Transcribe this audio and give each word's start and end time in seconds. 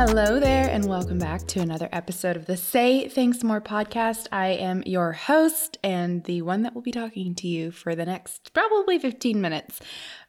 Hello 0.00 0.40
there, 0.40 0.66
and 0.70 0.86
welcome 0.86 1.18
back 1.18 1.46
to 1.48 1.60
another 1.60 1.86
episode 1.92 2.34
of 2.34 2.46
the 2.46 2.56
Say 2.56 3.06
Thanks 3.06 3.44
More 3.44 3.60
podcast. 3.60 4.28
I 4.32 4.46
am 4.46 4.82
your 4.86 5.12
host 5.12 5.76
and 5.84 6.24
the 6.24 6.40
one 6.40 6.62
that 6.62 6.74
will 6.74 6.80
be 6.80 6.90
talking 6.90 7.34
to 7.34 7.46
you 7.46 7.70
for 7.70 7.94
the 7.94 8.06
next 8.06 8.54
probably 8.54 8.98
15 8.98 9.42
minutes, 9.42 9.78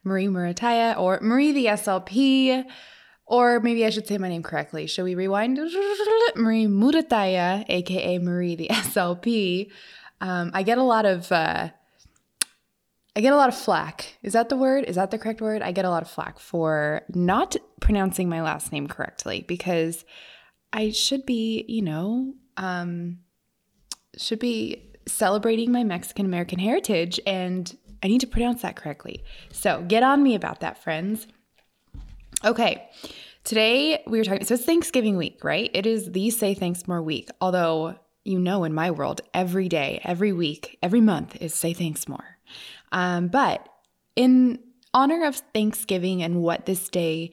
Marie 0.04 0.26
Murataya, 0.26 0.94
or 0.98 1.20
Marie 1.22 1.52
the 1.52 1.64
SLP, 1.64 2.66
or 3.24 3.60
maybe 3.60 3.86
I 3.86 3.88
should 3.88 4.06
say 4.06 4.18
my 4.18 4.28
name 4.28 4.42
correctly. 4.42 4.86
Shall 4.86 5.06
we 5.06 5.14
rewind? 5.14 5.56
Marie 6.36 6.66
Murataya, 6.66 7.64
aka 7.66 8.18
Marie 8.18 8.56
the 8.56 8.68
SLP. 8.68 9.70
Um, 10.20 10.50
I 10.52 10.64
get 10.64 10.76
a 10.76 10.82
lot 10.82 11.06
of. 11.06 11.32
Uh, 11.32 11.70
I 13.14 13.20
get 13.20 13.32
a 13.32 13.36
lot 13.36 13.48
of 13.48 13.54
flack. 13.54 14.16
Is 14.22 14.32
that 14.32 14.48
the 14.48 14.56
word? 14.56 14.84
Is 14.84 14.96
that 14.96 15.10
the 15.10 15.18
correct 15.18 15.40
word? 15.40 15.60
I 15.60 15.72
get 15.72 15.84
a 15.84 15.90
lot 15.90 16.02
of 16.02 16.10
flack 16.10 16.38
for 16.38 17.02
not 17.14 17.56
pronouncing 17.80 18.28
my 18.28 18.40
last 18.40 18.72
name 18.72 18.86
correctly 18.86 19.44
because 19.46 20.04
I 20.72 20.90
should 20.90 21.26
be, 21.26 21.64
you 21.68 21.82
know, 21.82 22.32
um, 22.56 23.18
should 24.16 24.38
be 24.38 24.92
celebrating 25.06 25.72
my 25.72 25.84
Mexican 25.84 26.24
American 26.24 26.58
heritage 26.58 27.20
and 27.26 27.76
I 28.02 28.08
need 28.08 28.20
to 28.20 28.26
pronounce 28.26 28.62
that 28.62 28.76
correctly. 28.76 29.22
So 29.50 29.84
get 29.86 30.02
on 30.02 30.22
me 30.22 30.34
about 30.34 30.60
that, 30.60 30.82
friends. 30.82 31.26
Okay. 32.44 32.88
Today 33.44 34.02
we 34.06 34.18
were 34.18 34.24
talking, 34.24 34.44
so 34.44 34.54
it's 34.54 34.64
Thanksgiving 34.64 35.16
week, 35.16 35.44
right? 35.44 35.70
It 35.74 35.84
is 35.84 36.12
the 36.12 36.30
Say 36.30 36.54
Thanks 36.54 36.88
More 36.88 37.02
week. 37.02 37.28
Although, 37.40 37.96
you 38.24 38.38
know, 38.38 38.64
in 38.64 38.72
my 38.72 38.90
world, 38.90 39.20
every 39.34 39.68
day, 39.68 40.00
every 40.04 40.32
week, 40.32 40.78
every 40.82 41.00
month 41.00 41.36
is 41.40 41.54
Say 41.54 41.72
Thanks 41.72 42.08
More. 42.08 42.38
Um, 42.92 43.28
but 43.28 43.68
in 44.14 44.58
honor 44.94 45.26
of 45.26 45.36
Thanksgiving 45.54 46.22
and 46.22 46.42
what 46.42 46.66
this 46.66 46.88
day 46.88 47.32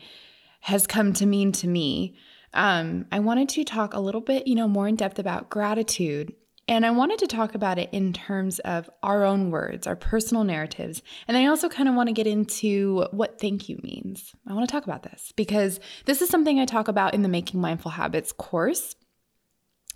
has 0.62 0.88
come 0.88 1.14
to 1.14 1.26
mean 1.26 1.52
to 1.54 1.68
me, 1.68 2.16
um, 2.54 3.06
I 3.12 3.20
wanted 3.20 3.50
to 3.50 3.64
talk 3.64 3.94
a 3.94 4.00
little 4.00 4.22
bit, 4.22 4.48
you 4.48 4.56
know, 4.56 4.68
more 4.68 4.88
in 4.88 4.96
depth 4.96 5.20
about 5.20 5.50
gratitude. 5.50 6.34
And 6.68 6.86
I 6.86 6.92
wanted 6.92 7.18
to 7.20 7.28
talk 7.28 7.56
about 7.56 7.80
it 7.80 7.90
in 7.92 8.14
terms 8.14 8.60
of 8.60 8.90
our 9.02 9.24
own 9.24 9.50
words, 9.50 9.88
our 9.88 9.96
personal 9.96 10.44
narratives. 10.44 11.02
And 11.28 11.36
I 11.36 11.48
also 11.48 11.68
kind 11.68 11.90
of 11.90 11.96
want 11.96 12.10
to 12.10 12.14
get 12.14 12.28
into 12.28 13.08
what 13.12 13.40
thank 13.40 13.70
you 13.70 13.80
means. 13.82 14.36
I 14.48 14.54
want 14.54 14.70
to 14.70 14.72
talk 14.72 14.84
about 14.84 15.02
this 15.02 15.34
because 15.36 15.80
this 16.06 16.22
is 16.22 16.30
something 16.30 16.60
I 16.60 16.66
talk 16.66 16.88
about 16.88 17.16
in 17.16 17.24
the 17.24 17.30
Making 17.30 17.60
Mindful 17.60 17.92
Habits 17.92 18.32
course. 18.32 18.96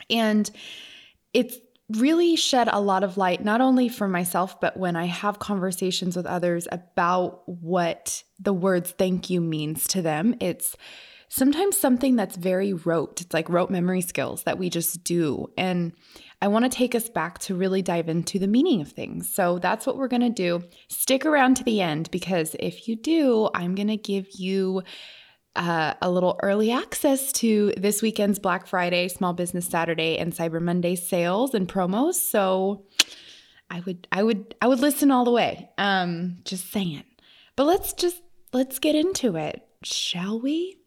And 0.10 0.50
it's 1.34 1.58
really 1.98 2.36
shed 2.36 2.70
a 2.72 2.82
lot 2.82 3.04
of 3.04 3.18
light, 3.18 3.44
not 3.44 3.62
only 3.62 3.90
for 3.90 4.08
myself, 4.08 4.60
but 4.60 4.78
when 4.78 4.96
I 4.96 5.06
have 5.06 5.40
conversations 5.40 6.16
with 6.16 6.26
others 6.26 6.68
about 6.72 7.48
what 7.48 8.24
the 8.40 8.54
words 8.54 8.92
thank 8.92 9.30
you 9.30 9.42
means 9.42 9.88
to 9.90 10.02
them. 10.02 10.36
It's 10.40 10.76
sometimes 11.30 11.78
something 11.78 12.16
that's 12.16 12.36
very 12.36 12.74
rote. 12.74 13.22
It's 13.22 13.34
like 13.34 13.50
rote 13.50 13.72
memory 13.72 14.02
skills 14.02 14.44
that 14.44 14.60
we 14.60 14.70
just 14.70 15.04
do. 15.04 15.48
And 15.58 15.94
I 16.42 16.48
want 16.48 16.66
to 16.66 16.70
take 16.70 16.94
us 16.94 17.10
back 17.10 17.40
to 17.40 17.56
really 17.56 17.82
dive 17.82 18.08
into 18.08 18.38
the 18.38 18.48
meaning 18.48 18.82
of 18.82 18.92
things. 18.92 19.34
So 19.34 19.58
that's 19.58 19.88
what 19.88 19.98
we're 19.98 20.10
going 20.10 20.22
to 20.22 20.30
do. 20.30 20.64
Stick 20.90 21.26
around 21.26 21.56
to 21.56 21.64
the 21.64 21.82
end 21.82 22.12
because 22.12 22.56
if 22.60 22.88
you 22.88 22.96
do, 22.96 23.50
I'm 23.56 23.76
going 23.76 23.88
to 23.88 23.98
give 23.98 24.28
you 24.34 24.84
uh, 25.56 25.94
a 26.02 26.10
little 26.10 26.40
early 26.42 26.72
access 26.72 27.32
to 27.34 27.74
this 27.78 28.02
weekend's 28.02 28.40
Black 28.40 28.68
Friday, 28.68 29.08
Small 29.08 29.34
Business 29.34 29.68
Saturday, 29.68 30.18
and 30.18 30.34
Cyber 30.34 30.62
Monday 30.62 30.96
sales 30.96 31.54
and 31.54 31.68
promos. 31.68 32.16
So 32.16 32.86
I 33.70 33.82
would, 33.82 34.08
I 34.12 34.24
would, 34.24 34.56
I 34.62 34.68
would 34.68 34.80
listen 34.80 35.12
all 35.12 35.26
the 35.26 35.32
way. 35.32 35.70
Um, 35.78 36.38
just 36.44 36.72
saying. 36.72 37.04
But 37.56 37.66
let's 37.66 37.94
just 37.94 38.22
let's 38.52 38.80
get 38.80 38.96
into 38.96 39.36
it, 39.36 39.66
shall 39.84 40.40
we? 40.40 40.78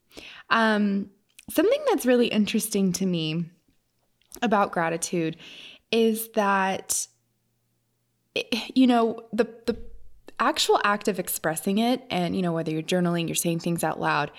Um, 0.51 1.11
something 1.51 1.81
that's 1.89 2.07
really 2.07 2.27
interesting 2.29 2.93
to 2.95 3.07
me 3.07 3.45
about 4.43 4.73
gratitude 4.73 5.37
is 5.91 6.29
that 6.31 7.07
you 8.75 8.87
know 8.87 9.21
the 9.33 9.45
the 9.67 9.79
actual 10.39 10.81
act 10.85 11.09
of 11.09 11.19
expressing 11.19 11.79
it 11.79 12.03
and 12.11 12.37
you 12.37 12.43
know 12.43 12.53
whether 12.53 12.71
you're 12.71 12.83
journaling 12.83 13.27
you're 13.27 13.35
saying 13.35 13.59
things 13.59 13.83
out 13.83 14.01
loud 14.01 14.31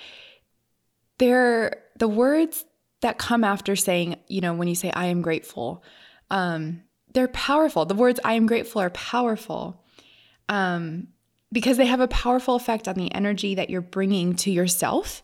they're 1.18 1.84
the 1.98 2.08
words 2.08 2.66
that 3.02 3.18
come 3.18 3.44
after 3.44 3.76
saying 3.76 4.16
you 4.28 4.42
know 4.42 4.54
when 4.54 4.68
you 4.68 4.76
say 4.76 4.92
i 4.92 5.06
am 5.06 5.22
grateful 5.22 5.84
um 6.30 6.82
they're 7.14 7.28
powerful 7.30 7.86
the 7.86 7.96
words 7.96 8.20
i 8.24 8.34
am 8.34 8.46
grateful 8.46 8.82
are 8.82 8.92
powerful 8.92 9.84
um 10.50 11.08
because 11.52 11.78
they 11.78 11.86
have 11.86 12.02
a 12.02 12.08
powerful 12.08 12.56
effect 12.56 12.88
on 12.88 12.96
the 12.96 13.14
energy 13.14 13.56
that 13.56 13.70
you're 13.70 13.82
bringing 13.82 14.36
to 14.36 14.52
yourself 14.52 15.24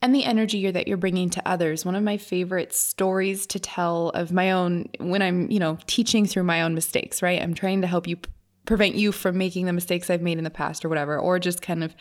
and 0.00 0.14
the 0.14 0.24
energy 0.24 0.70
that 0.70 0.86
you're 0.86 0.96
bringing 0.96 1.30
to 1.30 1.48
others. 1.48 1.84
One 1.84 1.96
of 1.96 2.02
my 2.02 2.16
favorite 2.16 2.72
stories 2.72 3.46
to 3.48 3.58
tell 3.58 4.10
of 4.10 4.32
my 4.32 4.52
own 4.52 4.88
when 4.98 5.22
I'm, 5.22 5.50
you 5.50 5.58
know, 5.58 5.78
teaching 5.86 6.26
through 6.26 6.44
my 6.44 6.62
own 6.62 6.74
mistakes, 6.74 7.22
right? 7.22 7.40
I'm 7.40 7.54
trying 7.54 7.80
to 7.80 7.86
help 7.86 8.06
you 8.06 8.18
prevent 8.66 8.94
you 8.94 9.12
from 9.12 9.38
making 9.38 9.66
the 9.66 9.72
mistakes 9.72 10.10
I've 10.10 10.22
made 10.22 10.38
in 10.38 10.44
the 10.44 10.50
past 10.50 10.84
or 10.84 10.88
whatever, 10.88 11.18
or 11.18 11.38
just 11.38 11.62
kind 11.62 11.84
of 11.84 11.94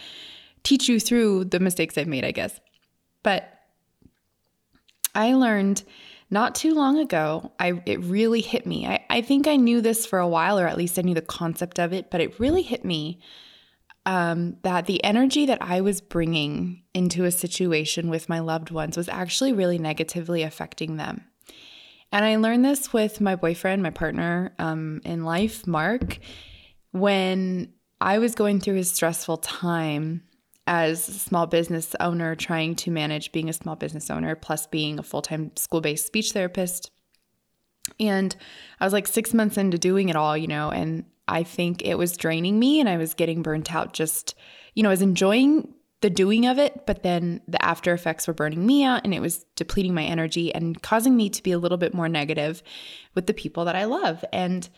teach 0.63 0.87
you 0.87 0.99
through 0.99 1.45
the 1.45 1.59
mistakes 1.59 1.97
I've 1.97 2.07
made, 2.07 2.23
I 2.23 2.31
guess. 2.31 2.59
But 3.21 3.49
I 5.15 5.33
learned 5.33 5.83
not 6.29 6.55
too 6.55 6.73
long 6.73 6.97
ago, 6.97 7.51
I 7.59 7.81
it 7.85 7.99
really 8.03 8.41
hit 8.41 8.65
me. 8.65 8.87
I, 8.87 9.05
I 9.09 9.21
think 9.21 9.47
I 9.47 9.55
knew 9.55 9.81
this 9.81 10.05
for 10.05 10.19
a 10.19 10.27
while, 10.27 10.59
or 10.59 10.67
at 10.67 10.77
least 10.77 10.97
I 10.97 11.03
knew 11.03 11.13
the 11.13 11.21
concept 11.21 11.79
of 11.79 11.93
it, 11.93 12.09
but 12.09 12.21
it 12.21 12.39
really 12.39 12.63
hit 12.63 12.83
me 12.83 13.19
um, 14.05 14.57
that 14.63 14.85
the 14.85 15.03
energy 15.03 15.45
that 15.45 15.61
I 15.61 15.81
was 15.81 16.01
bringing 16.01 16.83
into 16.93 17.23
a 17.25 17.31
situation 17.31 18.09
with 18.09 18.29
my 18.29 18.39
loved 18.39 18.71
ones 18.71 18.97
was 18.97 19.07
actually 19.07 19.53
really 19.53 19.77
negatively 19.77 20.43
affecting 20.43 20.97
them. 20.97 21.23
And 22.11 22.25
I 22.25 22.35
learned 22.35 22.65
this 22.65 22.91
with 22.91 23.21
my 23.21 23.35
boyfriend, 23.35 23.81
my 23.81 23.89
partner 23.89 24.53
um, 24.59 25.01
in 25.05 25.23
life, 25.23 25.65
Mark 25.65 26.19
when 26.93 27.73
I 27.99 28.19
was 28.19 28.35
going 28.35 28.59
through 28.59 28.77
a 28.77 28.83
stressful 28.83 29.37
time 29.37 30.23
as 30.65 31.09
a 31.09 31.13
small 31.13 31.47
business 31.47 31.95
owner, 31.99 32.35
trying 32.35 32.75
to 32.75 32.91
manage 32.91 33.31
being 33.31 33.49
a 33.49 33.53
small 33.53 33.75
business 33.75 34.09
owner 34.09 34.35
plus 34.35 34.67
being 34.67 34.97
a 34.97 35.03
full 35.03 35.21
time 35.21 35.51
school 35.57 35.81
based 35.81 36.05
speech 36.05 36.31
therapist. 36.31 36.91
And 37.99 38.35
I 38.79 38.85
was 38.85 38.93
like 38.93 39.07
six 39.07 39.33
months 39.33 39.57
into 39.57 39.77
doing 39.77 40.07
it 40.07 40.15
all, 40.15 40.37
you 40.37 40.47
know, 40.47 40.69
and 40.69 41.03
I 41.27 41.43
think 41.43 41.81
it 41.83 41.97
was 41.97 42.15
draining 42.15 42.59
me 42.59 42.79
and 42.79 42.87
I 42.87 42.97
was 42.97 43.13
getting 43.13 43.41
burnt 43.41 43.73
out 43.73 43.93
just, 43.93 44.35
you 44.73 44.83
know, 44.83 44.89
I 44.89 44.93
was 44.93 45.01
enjoying 45.01 45.73
the 46.01 46.09
doing 46.09 46.45
of 46.45 46.59
it, 46.59 46.85
but 46.85 47.01
then 47.01 47.41
the 47.47 47.63
after 47.63 47.93
effects 47.93 48.27
were 48.27 48.33
burning 48.33 48.65
me 48.65 48.83
out 48.83 49.01
and 49.03 49.13
it 49.13 49.21
was 49.21 49.45
depleting 49.55 49.93
my 49.93 50.03
energy 50.03 50.53
and 50.53 50.81
causing 50.81 51.15
me 51.15 51.29
to 51.29 51.41
be 51.41 51.51
a 51.51 51.57
little 51.57 51.77
bit 51.77 51.93
more 51.93 52.09
negative 52.09 52.61
with 53.15 53.25
the 53.25 53.33
people 53.33 53.65
that 53.65 53.75
I 53.75 53.85
love. 53.85 54.23
And 54.31 54.69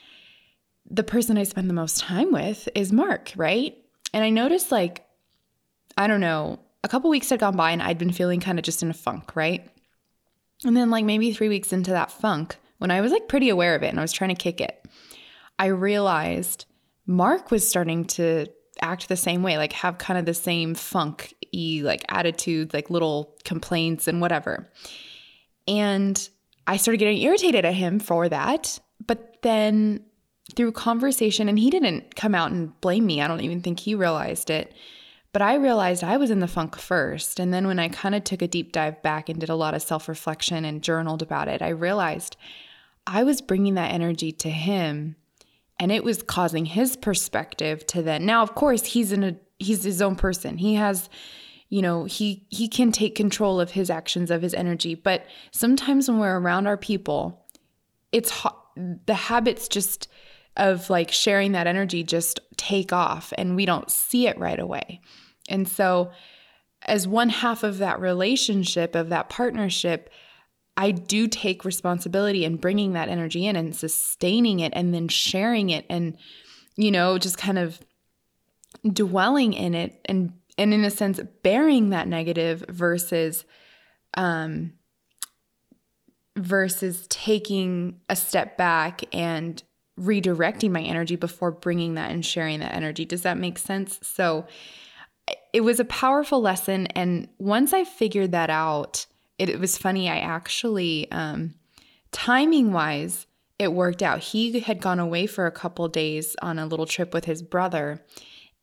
the 0.90 1.04
person 1.04 1.38
I 1.38 1.44
spend 1.44 1.70
the 1.70 1.74
most 1.74 2.00
time 2.00 2.32
with 2.32 2.70
is 2.76 2.92
Mark, 2.92 3.32
right? 3.36 3.76
And 4.14 4.24
I 4.24 4.30
noticed 4.30 4.72
like, 4.72 5.06
I 5.98 6.08
don't 6.08 6.22
know, 6.22 6.60
a 6.84 6.88
couple 6.88 7.10
weeks 7.10 7.30
had 7.30 7.40
gone 7.40 7.56
by 7.56 7.72
and 7.72 7.82
I'd 7.82 7.98
been 7.98 8.12
feeling 8.12 8.40
kind 8.40 8.60
of 8.60 8.66
just 8.66 8.84
in 8.84 8.90
a 8.90 8.94
funk, 8.94 9.36
right? 9.36 9.68
And 10.64 10.78
then 10.78 10.90
like 10.90 11.06
maybe 11.06 11.34
three 11.34 11.50
weeks 11.50 11.74
into 11.74 11.92
that 11.92 12.12
funk, 12.12 12.58
when 12.78 12.92
I 12.92 13.02
was 13.02 13.12
like 13.12 13.28
pretty 13.28 13.50
aware 13.50 13.76
of 13.76 13.84
it 13.84 13.88
and 13.88 14.00
I 14.00 14.04
was 14.04 14.14
trying 14.14 14.30
to 14.30 14.42
kick 14.42 14.62
it, 14.62 14.86
I 15.58 15.68
realized 15.68 16.66
Mark 17.06 17.52
was 17.52 17.68
starting 17.68 18.06
to 18.06 18.48
act 18.82 19.08
the 19.08 19.18
same 19.18 19.42
way, 19.42 19.58
like 19.58 19.74
have 19.74 19.98
kind 19.98 20.20
of 20.20 20.26
the 20.26 20.34
same 20.34 20.76
funk 20.76 21.34
y 21.54 21.82
like 21.84 22.04
attitudes, 22.10 22.74
like 22.74 22.90
little 22.90 23.36
complaints 23.44 24.08
and 24.08 24.22
whatever. 24.22 24.72
And 25.68 26.30
I 26.68 26.78
started 26.78 26.98
getting 26.98 27.18
irritated 27.18 27.66
at 27.66 27.74
him 27.74 28.00
for 28.00 28.28
that. 28.30 28.80
But 29.06 29.38
then 29.42 30.04
through 30.56 30.74
conversation, 30.74 31.50
and 31.50 31.58
he 31.58 31.70
didn't 31.70 32.16
come 32.16 32.36
out 32.36 32.52
and 32.52 32.80
blame 32.82 33.06
me. 33.06 33.22
I 33.22 33.28
don't 33.28 33.42
even 33.42 33.62
think 33.62 33.80
he 33.80 33.96
realized 33.96 34.50
it. 34.50 34.74
But 35.32 35.42
I 35.42 35.56
realized 35.56 36.04
I 36.04 36.16
was 36.16 36.32
in 36.32 36.40
the 36.40 36.48
funk 36.48 36.78
first. 36.78 37.42
And 37.42 37.54
then 37.54 37.68
when 37.68 37.80
I 37.80 37.90
kind 37.90 38.16
of 38.16 38.24
took 38.24 38.42
a 38.42 38.48
deep 38.48 38.72
dive 38.72 39.02
back 39.02 39.28
and 39.28 39.38
did 39.40 39.50
a 39.50 39.56
lot 39.56 39.74
of 39.74 39.82
self 39.82 40.08
reflection 40.08 40.64
and 40.64 40.82
journaled 40.82 41.22
about 41.22 41.50
it, 41.50 41.62
I 41.62 41.70
realized 41.70 42.38
I 43.06 43.24
was 43.24 43.42
bringing 43.42 43.74
that 43.74 43.92
energy 43.92 44.32
to 44.32 44.50
him 44.50 45.18
and 45.80 45.92
it 45.92 46.04
was 46.04 46.24
causing 46.24 46.66
his 46.66 46.96
perspective 46.96 47.86
to 47.88 48.02
then. 48.02 48.26
Now, 48.26 48.44
of 48.44 48.56
course, 48.56 48.86
he's 48.86 49.12
in 49.12 49.24
a 49.24 49.36
he's 49.60 49.84
his 49.84 50.02
own 50.02 50.16
person. 50.16 50.58
He 50.58 50.76
has 50.76 51.10
you 51.68 51.82
know, 51.82 52.06
he 52.06 52.46
he 52.50 52.70
can 52.70 52.92
take 52.92 53.16
control 53.16 53.60
of 53.60 53.72
his 53.72 53.90
actions 53.90 54.32
of 54.32 54.42
his 54.42 54.54
energy, 54.54 54.96
but 54.96 55.26
sometimes 55.52 56.08
when 56.08 56.20
we're 56.20 56.40
around 56.40 56.68
our 56.68 56.78
people, 56.78 57.46
it's 58.12 58.32
the 59.06 59.14
habits 59.14 59.68
just 59.68 60.08
of 60.58 60.90
like 60.90 61.12
sharing 61.12 61.52
that 61.52 61.68
energy 61.68 62.04
just 62.04 62.40
take 62.58 62.94
off 62.94 63.34
and 63.38 63.56
we 63.56 63.66
don't 63.66 63.92
see 63.92 64.28
it 64.28 64.38
right 64.38 64.60
away. 64.60 65.02
And 65.50 65.68
so, 65.68 66.12
as 66.84 67.08
one 67.08 67.30
half 67.30 67.64
of 67.64 67.80
that 67.80 68.00
relationship, 68.00 68.94
of 68.96 69.10
that 69.10 69.30
partnership, 69.30 70.10
I 70.78 70.92
do 70.92 71.28
take 71.28 71.66
responsibility 71.66 72.46
in 72.46 72.58
bringing 72.58 72.94
that 72.94 73.10
energy 73.10 73.48
in 73.48 73.56
and 73.56 73.76
sustaining 73.76 74.60
it 74.60 74.72
and 74.76 74.94
then 74.94 75.08
sharing 75.08 75.72
it 75.72 75.86
and, 75.90 76.16
you 76.76 76.92
know, 76.92 77.18
just 77.18 77.38
kind 77.38 77.58
of 77.58 77.80
dwelling 78.92 79.54
in 79.54 79.74
it 79.74 80.00
and, 80.06 80.34
and 80.58 80.74
in 80.74 80.84
a 80.84 80.92
sense, 80.92 81.20
bearing 81.42 81.90
that 81.90 82.08
negative 82.08 82.64
versus 82.70 83.46
um, 84.16 84.74
versus 86.38 87.08
taking 87.10 88.00
a 88.10 88.16
step 88.16 88.58
back 88.58 89.04
and 89.14 89.64
redirecting 90.00 90.72
my 90.72 90.82
energy 90.82 91.16
before 91.16 91.52
bringing 91.52 91.96
that 91.96 92.12
and 92.12 92.26
sharing 92.26 92.60
that 92.60 92.74
energy. 92.74 93.06
Does 93.06 93.22
that 93.22 93.38
make 93.38 93.58
sense? 93.58 94.00
So 94.02 94.46
it 95.54 95.62
was 95.62 95.80
a 95.80 95.86
powerful 95.86 96.42
lesson. 96.42 96.88
And 96.88 97.28
once 97.38 97.74
I 97.74 97.84
figured 97.84 98.32
that 98.34 98.50
out, 98.50 99.06
it, 99.38 99.50
it 99.50 99.60
was 99.60 99.78
funny. 99.78 100.10
I 100.10 100.20
actually, 100.20 101.10
um, 101.12 101.56
timing 102.12 102.74
wise, 102.74 103.26
it 103.58 103.72
worked 103.72 104.04
out. 104.04 104.20
He 104.20 104.60
had 104.60 104.82
gone 104.82 105.00
away 105.00 105.28
for 105.28 105.46
a 105.46 105.52
couple 105.52 105.88
days 105.88 106.36
on 106.42 106.60
a 106.60 106.66
little 106.66 106.86
trip 106.86 107.14
with 107.14 107.26
his 107.26 107.42
brother 107.42 108.04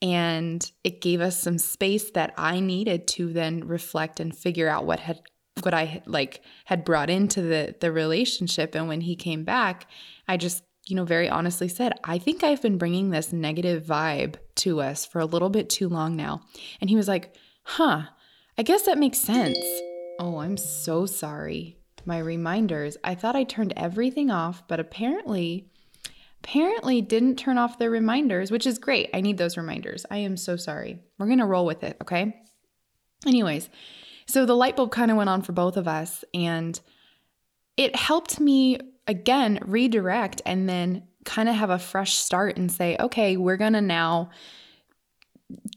and 0.02 0.72
it 0.82 1.00
gave 1.00 1.20
us 1.20 1.40
some 1.40 1.56
space 1.58 2.10
that 2.10 2.34
I 2.36 2.58
needed 2.58 3.06
to 3.08 3.32
then 3.32 3.66
reflect 3.66 4.18
and 4.18 4.36
figure 4.36 4.68
out 4.68 4.84
what 4.84 5.00
had 5.00 5.20
what 5.62 5.74
I 5.74 6.02
like 6.06 6.42
had 6.64 6.84
brought 6.84 7.08
into 7.08 7.40
the 7.40 7.76
the 7.78 7.92
relationship 7.92 8.74
and 8.74 8.88
when 8.88 9.02
he 9.02 9.14
came 9.14 9.44
back 9.44 9.86
I 10.26 10.36
just 10.36 10.64
you 10.86 10.96
know 10.96 11.04
very 11.04 11.28
honestly 11.28 11.68
said 11.68 11.92
I 12.04 12.18
think 12.18 12.42
I've 12.42 12.62
been 12.62 12.78
bringing 12.78 13.10
this 13.10 13.32
negative 13.32 13.84
vibe 13.84 14.36
to 14.56 14.80
us 14.80 15.06
for 15.06 15.20
a 15.20 15.26
little 15.26 15.50
bit 15.50 15.70
too 15.70 15.88
long 15.88 16.16
now 16.16 16.42
and 16.80 16.90
he 16.90 16.96
was 16.96 17.08
like 17.08 17.34
huh 17.64 18.02
I 18.58 18.62
guess 18.62 18.82
that 18.82 18.98
makes 18.98 19.18
sense 19.18 19.58
oh 20.18 20.38
I'm 20.38 20.56
so 20.56 21.06
sorry 21.06 21.78
my 22.04 22.18
reminders 22.18 22.96
I 23.04 23.14
thought 23.14 23.36
I 23.36 23.44
turned 23.44 23.72
everything 23.76 24.30
off 24.30 24.66
but 24.66 24.80
apparently 24.80 25.70
apparently 26.42 27.00
didn't 27.00 27.36
turn 27.36 27.56
off 27.56 27.78
their 27.78 27.90
reminders, 27.90 28.50
which 28.50 28.66
is 28.66 28.78
great. 28.78 29.08
I 29.14 29.20
need 29.20 29.38
those 29.38 29.56
reminders. 29.56 30.04
I 30.10 30.18
am 30.18 30.36
so 30.36 30.56
sorry. 30.56 30.98
We're 31.16 31.26
going 31.26 31.38
to 31.38 31.46
roll 31.46 31.64
with 31.64 31.84
it, 31.84 31.96
okay? 32.02 32.42
Anyways, 33.24 33.70
so 34.26 34.44
the 34.44 34.56
light 34.56 34.74
bulb 34.74 34.90
kind 34.90 35.12
of 35.12 35.16
went 35.16 35.30
on 35.30 35.42
for 35.42 35.52
both 35.52 35.76
of 35.76 35.86
us 35.86 36.24
and 36.34 36.78
it 37.76 37.94
helped 37.94 38.40
me 38.40 38.78
again 39.06 39.58
redirect 39.62 40.42
and 40.46 40.68
then 40.68 41.04
kind 41.24 41.48
of 41.48 41.54
have 41.54 41.70
a 41.70 41.78
fresh 41.78 42.14
start 42.14 42.56
and 42.56 42.70
say, 42.70 42.96
okay, 42.98 43.36
we're 43.36 43.56
going 43.56 43.72
to 43.74 43.80
now 43.80 44.30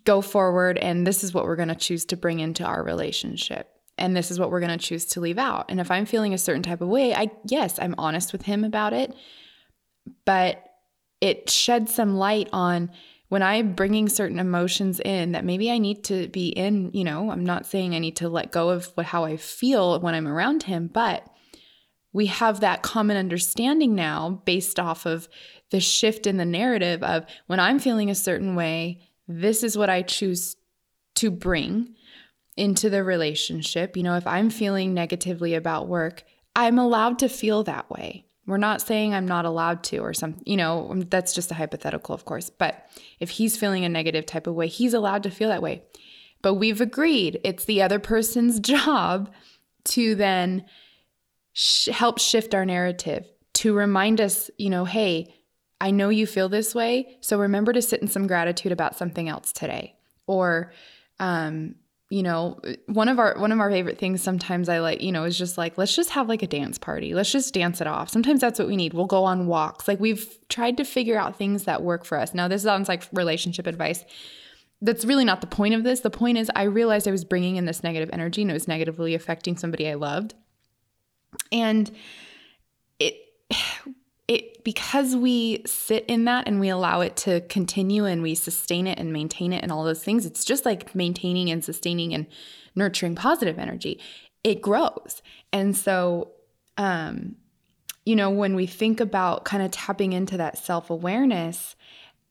go 0.06 0.22
forward 0.22 0.78
and 0.78 1.06
this 1.06 1.24
is 1.24 1.34
what 1.34 1.46
we're 1.46 1.56
going 1.56 1.68
to 1.68 1.76
choose 1.76 2.06
to 2.06 2.18
bring 2.18 2.40
into 2.40 2.64
our 2.64 2.84
relationship 2.84 3.70
and 3.98 4.16
this 4.16 4.32
is 4.32 4.40
what 4.40 4.50
we're 4.50 4.60
going 4.60 4.78
to 4.78 4.86
choose 4.86 5.06
to 5.06 5.20
leave 5.20 5.38
out. 5.38 5.66
And 5.70 5.80
if 5.80 5.92
I'm 5.92 6.06
feeling 6.06 6.34
a 6.34 6.38
certain 6.38 6.64
type 6.64 6.82
of 6.82 6.88
way, 6.88 7.14
I 7.14 7.32
yes, 7.46 7.78
I'm 7.80 7.96
honest 7.98 8.32
with 8.32 8.44
him 8.44 8.64
about 8.64 8.94
it 8.94 9.14
but 10.26 10.64
it 11.22 11.50
sheds 11.50 11.94
some 11.94 12.16
light 12.16 12.50
on 12.54 12.92
when 13.30 13.42
I'm 13.42 13.74
bringing 13.74 14.08
certain 14.08 14.40
emotions 14.40 15.00
in 15.00 15.32
that 15.32 15.46
maybe 15.46 15.72
I 15.72 15.80
need 15.80 16.04
to 16.06 16.28
be 16.28 16.50
in, 16.50 16.92
you 16.94 17.04
know, 17.04 17.32
I'm 17.32 17.44
not 17.44 17.66
saying 17.66 17.96
I 17.96 18.00
need 18.00 18.18
to 18.18 18.30
let 18.30 18.52
go 18.52 18.70
of 18.70 18.92
what, 18.96 19.08
how 19.08 19.26
I 19.26 19.38
feel 19.38 20.00
when 20.00 20.14
I'm 20.14 20.28
around 20.28 20.64
him, 20.64 20.88
but 20.88 21.28
we 22.16 22.28
have 22.28 22.62
that 22.62 22.82
common 22.82 23.18
understanding 23.18 23.94
now 23.94 24.42
based 24.46 24.80
off 24.80 25.06
of 25.06 25.28
the 25.72 25.82
shift 25.82 26.26
in 26.26 26.38
the 26.38 26.46
narrative 26.46 27.04
of 27.04 27.26
when 27.48 27.60
I'm 27.60 27.78
feeling 27.78 28.10
a 28.10 28.16
certain 28.16 28.56
way, 28.56 29.02
this 29.28 29.64
is 29.64 29.78
what 29.78 29.90
I 29.90 30.02
choose 30.02 30.56
to 31.16 31.30
bring 31.30 31.94
into 32.56 32.90
the 32.90 33.04
relationship. 33.04 33.98
You 33.98 34.04
know, 34.04 34.16
if 34.16 34.26
I'm 34.26 34.50
feeling 34.50 34.94
negatively 34.94 35.56
about 35.56 35.90
work, 35.90 36.24
I'm 36.56 36.80
allowed 36.80 37.20
to 37.20 37.28
feel 37.28 37.66
that 37.66 37.90
way. 37.90 38.28
We're 38.48 38.56
not 38.56 38.82
saying 38.82 39.14
I'm 39.14 39.28
not 39.28 39.44
allowed 39.44 39.84
to 39.86 39.98
or 39.98 40.14
some, 40.14 40.38
you 40.46 40.56
know, 40.56 40.90
um, 40.90 41.02
that's 41.02 41.34
just 41.34 41.52
a 41.52 41.56
hypothetical, 41.56 42.16
of 42.16 42.24
course. 42.24 42.50
But 42.50 42.90
if 43.20 43.32
he's 43.32 43.58
feeling 43.58 43.84
a 43.84 43.90
negative 43.90 44.26
type 44.26 44.48
of 44.48 44.56
way, 44.56 44.68
he's 44.68 44.94
allowed 44.94 45.24
to 45.24 45.32
feel 45.32 45.50
that 45.50 45.62
way. 45.62 45.84
But 46.42 46.54
we've 46.54 46.80
agreed 46.80 47.42
it's 47.44 47.66
the 47.66 47.82
other 47.82 48.00
person's 48.00 48.60
job 48.62 49.34
to 49.84 50.16
then 50.16 50.64
sh- 51.56 51.88
help 51.88 52.20
shift 52.20 52.54
our 52.54 52.66
narrative, 52.66 53.26
to 53.54 53.74
remind 53.74 54.22
us, 54.22 54.52
you 54.58 54.70
know, 54.70 54.86
hey, 54.86 55.34
I 55.82 55.90
know 55.92 56.10
you 56.10 56.28
feel 56.28 56.50
this 56.50 56.76
way. 56.76 57.18
So 57.22 57.40
remember 57.40 57.74
to 57.74 57.82
sit 57.82 58.02
in 58.02 58.08
some 58.08 58.28
gratitude 58.28 58.72
about 58.72 58.98
something 58.98 59.28
else 59.28 59.52
today. 59.52 59.96
Or, 60.28 60.72
um, 61.20 61.76
you 62.12 62.22
know 62.22 62.60
one 62.86 63.10
of 63.10 63.18
our 63.18 63.36
one 63.40 63.52
of 63.52 63.60
our 63.60 63.72
favorite 63.72 63.98
things 63.98 64.22
sometimes 64.22 64.70
i 64.70 64.78
like 64.78 65.02
you 65.02 65.12
know 65.12 65.24
is 65.24 65.36
just 65.36 65.58
like 65.58 65.76
let's 65.76 65.96
just 65.96 66.12
have 66.12 66.30
like 66.30 66.44
a 66.44 66.48
dance 66.48 66.78
party. 66.78 67.16
Let's 67.16 67.32
just 67.32 67.52
dance 67.52 67.82
it 67.82 67.88
off. 67.88 68.10
Sometimes 68.10 68.42
that's 68.42 68.60
what 68.60 68.68
we 68.68 68.78
need. 68.78 68.94
We'll 68.94 69.08
go 69.08 69.24
on 69.24 69.48
walks. 69.48 69.88
Like 69.88 70.00
we've 70.00 70.38
tried 70.48 70.78
to 70.78 70.86
figure 70.86 71.18
out 71.18 71.36
things 71.36 71.64
that 71.64 71.82
work 71.82 72.06
for 72.06 72.20
us. 72.20 72.36
Now 72.36 72.48
this 72.48 72.62
sounds 72.62 72.88
like 72.88 73.08
relationship 73.12 73.66
advice. 73.66 74.06
That's 74.82 75.04
really 75.04 75.26
not 75.26 75.42
the 75.42 75.48
point 75.48 75.74
of 75.74 75.84
this. 75.84 76.02
The 76.02 76.12
point 76.12 76.38
is 76.38 76.52
i 76.56 76.64
realized 76.64 77.08
i 77.08 77.12
was 77.12 77.26
bringing 77.26 77.56
in 77.56 77.66
this 77.66 77.82
negative 77.82 78.12
energy 78.14 78.44
and 78.44 78.52
it 78.52 78.54
was 78.54 78.68
negatively 78.68 79.16
affecting 79.16 79.58
somebody 79.58 79.90
i 79.90 79.96
loved 79.96 80.36
and 81.52 81.92
it 83.00 83.16
it 84.28 84.64
because 84.64 85.16
we 85.16 85.62
sit 85.66 86.06
in 86.08 86.26
that 86.26 86.48
and 86.48 86.60
we 86.60 86.70
allow 86.70 87.02
it 87.02 87.16
to 87.16 87.42
continue 87.42 88.06
and 88.06 88.22
we 88.22 88.36
sustain 88.36 88.88
it 88.88 88.98
and 88.98 89.14
maintain 89.14 89.54
it 89.54 89.62
and 89.64 89.72
all 89.72 89.84
those 89.84 90.04
things 90.04 90.26
it's 90.26 90.46
just 90.46 90.66
like 90.66 90.96
maintaining 90.96 91.50
and 91.50 91.64
sustaining 91.64 92.14
and 92.14 92.28
nurturing 92.76 93.16
positive 93.16 93.58
energy. 93.58 94.00
It 94.44 94.62
grows. 94.62 95.22
And 95.52 95.76
so 95.76 96.32
um 96.78 97.36
you 98.06 98.16
know 98.16 98.30
when 98.30 98.56
we 98.56 98.68
think 98.68 99.00
about 99.00 99.46
kind 99.46 99.64
of 99.64 99.72
tapping 99.72 100.14
into 100.14 100.38
that 100.38 100.58
self-awareness 100.58 101.76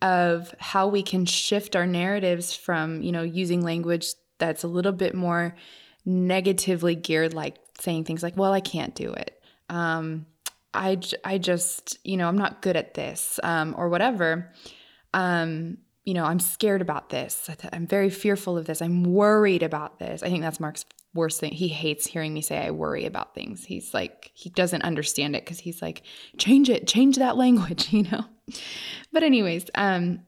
of 0.02 0.54
how 0.58 0.86
we 0.86 1.02
can 1.02 1.24
shift 1.24 1.74
our 1.74 1.86
narratives 1.86 2.54
from 2.54 3.00
you 3.00 3.10
know 3.10 3.22
using 3.22 3.62
language 3.62 4.12
that's 4.38 4.64
a 4.64 4.68
little 4.68 4.92
bit 4.92 5.14
more 5.14 5.56
negatively 6.04 6.94
geared 6.94 7.32
like 7.32 7.56
saying 7.80 8.04
things 8.04 8.22
like 8.22 8.36
well 8.36 8.52
i 8.52 8.60
can't 8.60 8.94
do 8.94 9.12
it 9.12 9.42
um 9.68 10.26
I, 10.74 11.00
I 11.24 11.38
just, 11.38 11.98
you 12.04 12.16
know, 12.16 12.26
I'm 12.26 12.36
not 12.36 12.60
good 12.60 12.76
at 12.76 12.94
this 12.94 13.38
um, 13.44 13.74
or 13.78 13.88
whatever. 13.88 14.50
Um, 15.14 15.78
you 16.04 16.12
know, 16.12 16.24
I'm 16.24 16.40
scared 16.40 16.82
about 16.82 17.08
this. 17.08 17.48
I'm 17.72 17.86
very 17.86 18.10
fearful 18.10 18.58
of 18.58 18.66
this. 18.66 18.82
I'm 18.82 19.04
worried 19.04 19.62
about 19.62 19.98
this. 20.00 20.22
I 20.22 20.28
think 20.28 20.42
that's 20.42 20.60
Mark's 20.60 20.84
worst 21.14 21.40
thing. 21.40 21.52
He 21.52 21.68
hates 21.68 22.06
hearing 22.06 22.34
me 22.34 22.42
say 22.42 22.58
I 22.58 22.72
worry 22.72 23.06
about 23.06 23.34
things. 23.34 23.64
He's 23.64 23.94
like, 23.94 24.32
he 24.34 24.50
doesn't 24.50 24.82
understand 24.82 25.36
it 25.36 25.44
because 25.44 25.60
he's 25.60 25.80
like, 25.80 26.02
change 26.36 26.68
it, 26.68 26.88
change 26.88 27.16
that 27.16 27.36
language, 27.36 27.88
you 27.92 28.02
know? 28.02 28.24
But 29.12 29.22
anyways, 29.22 29.66
um, 29.76 30.22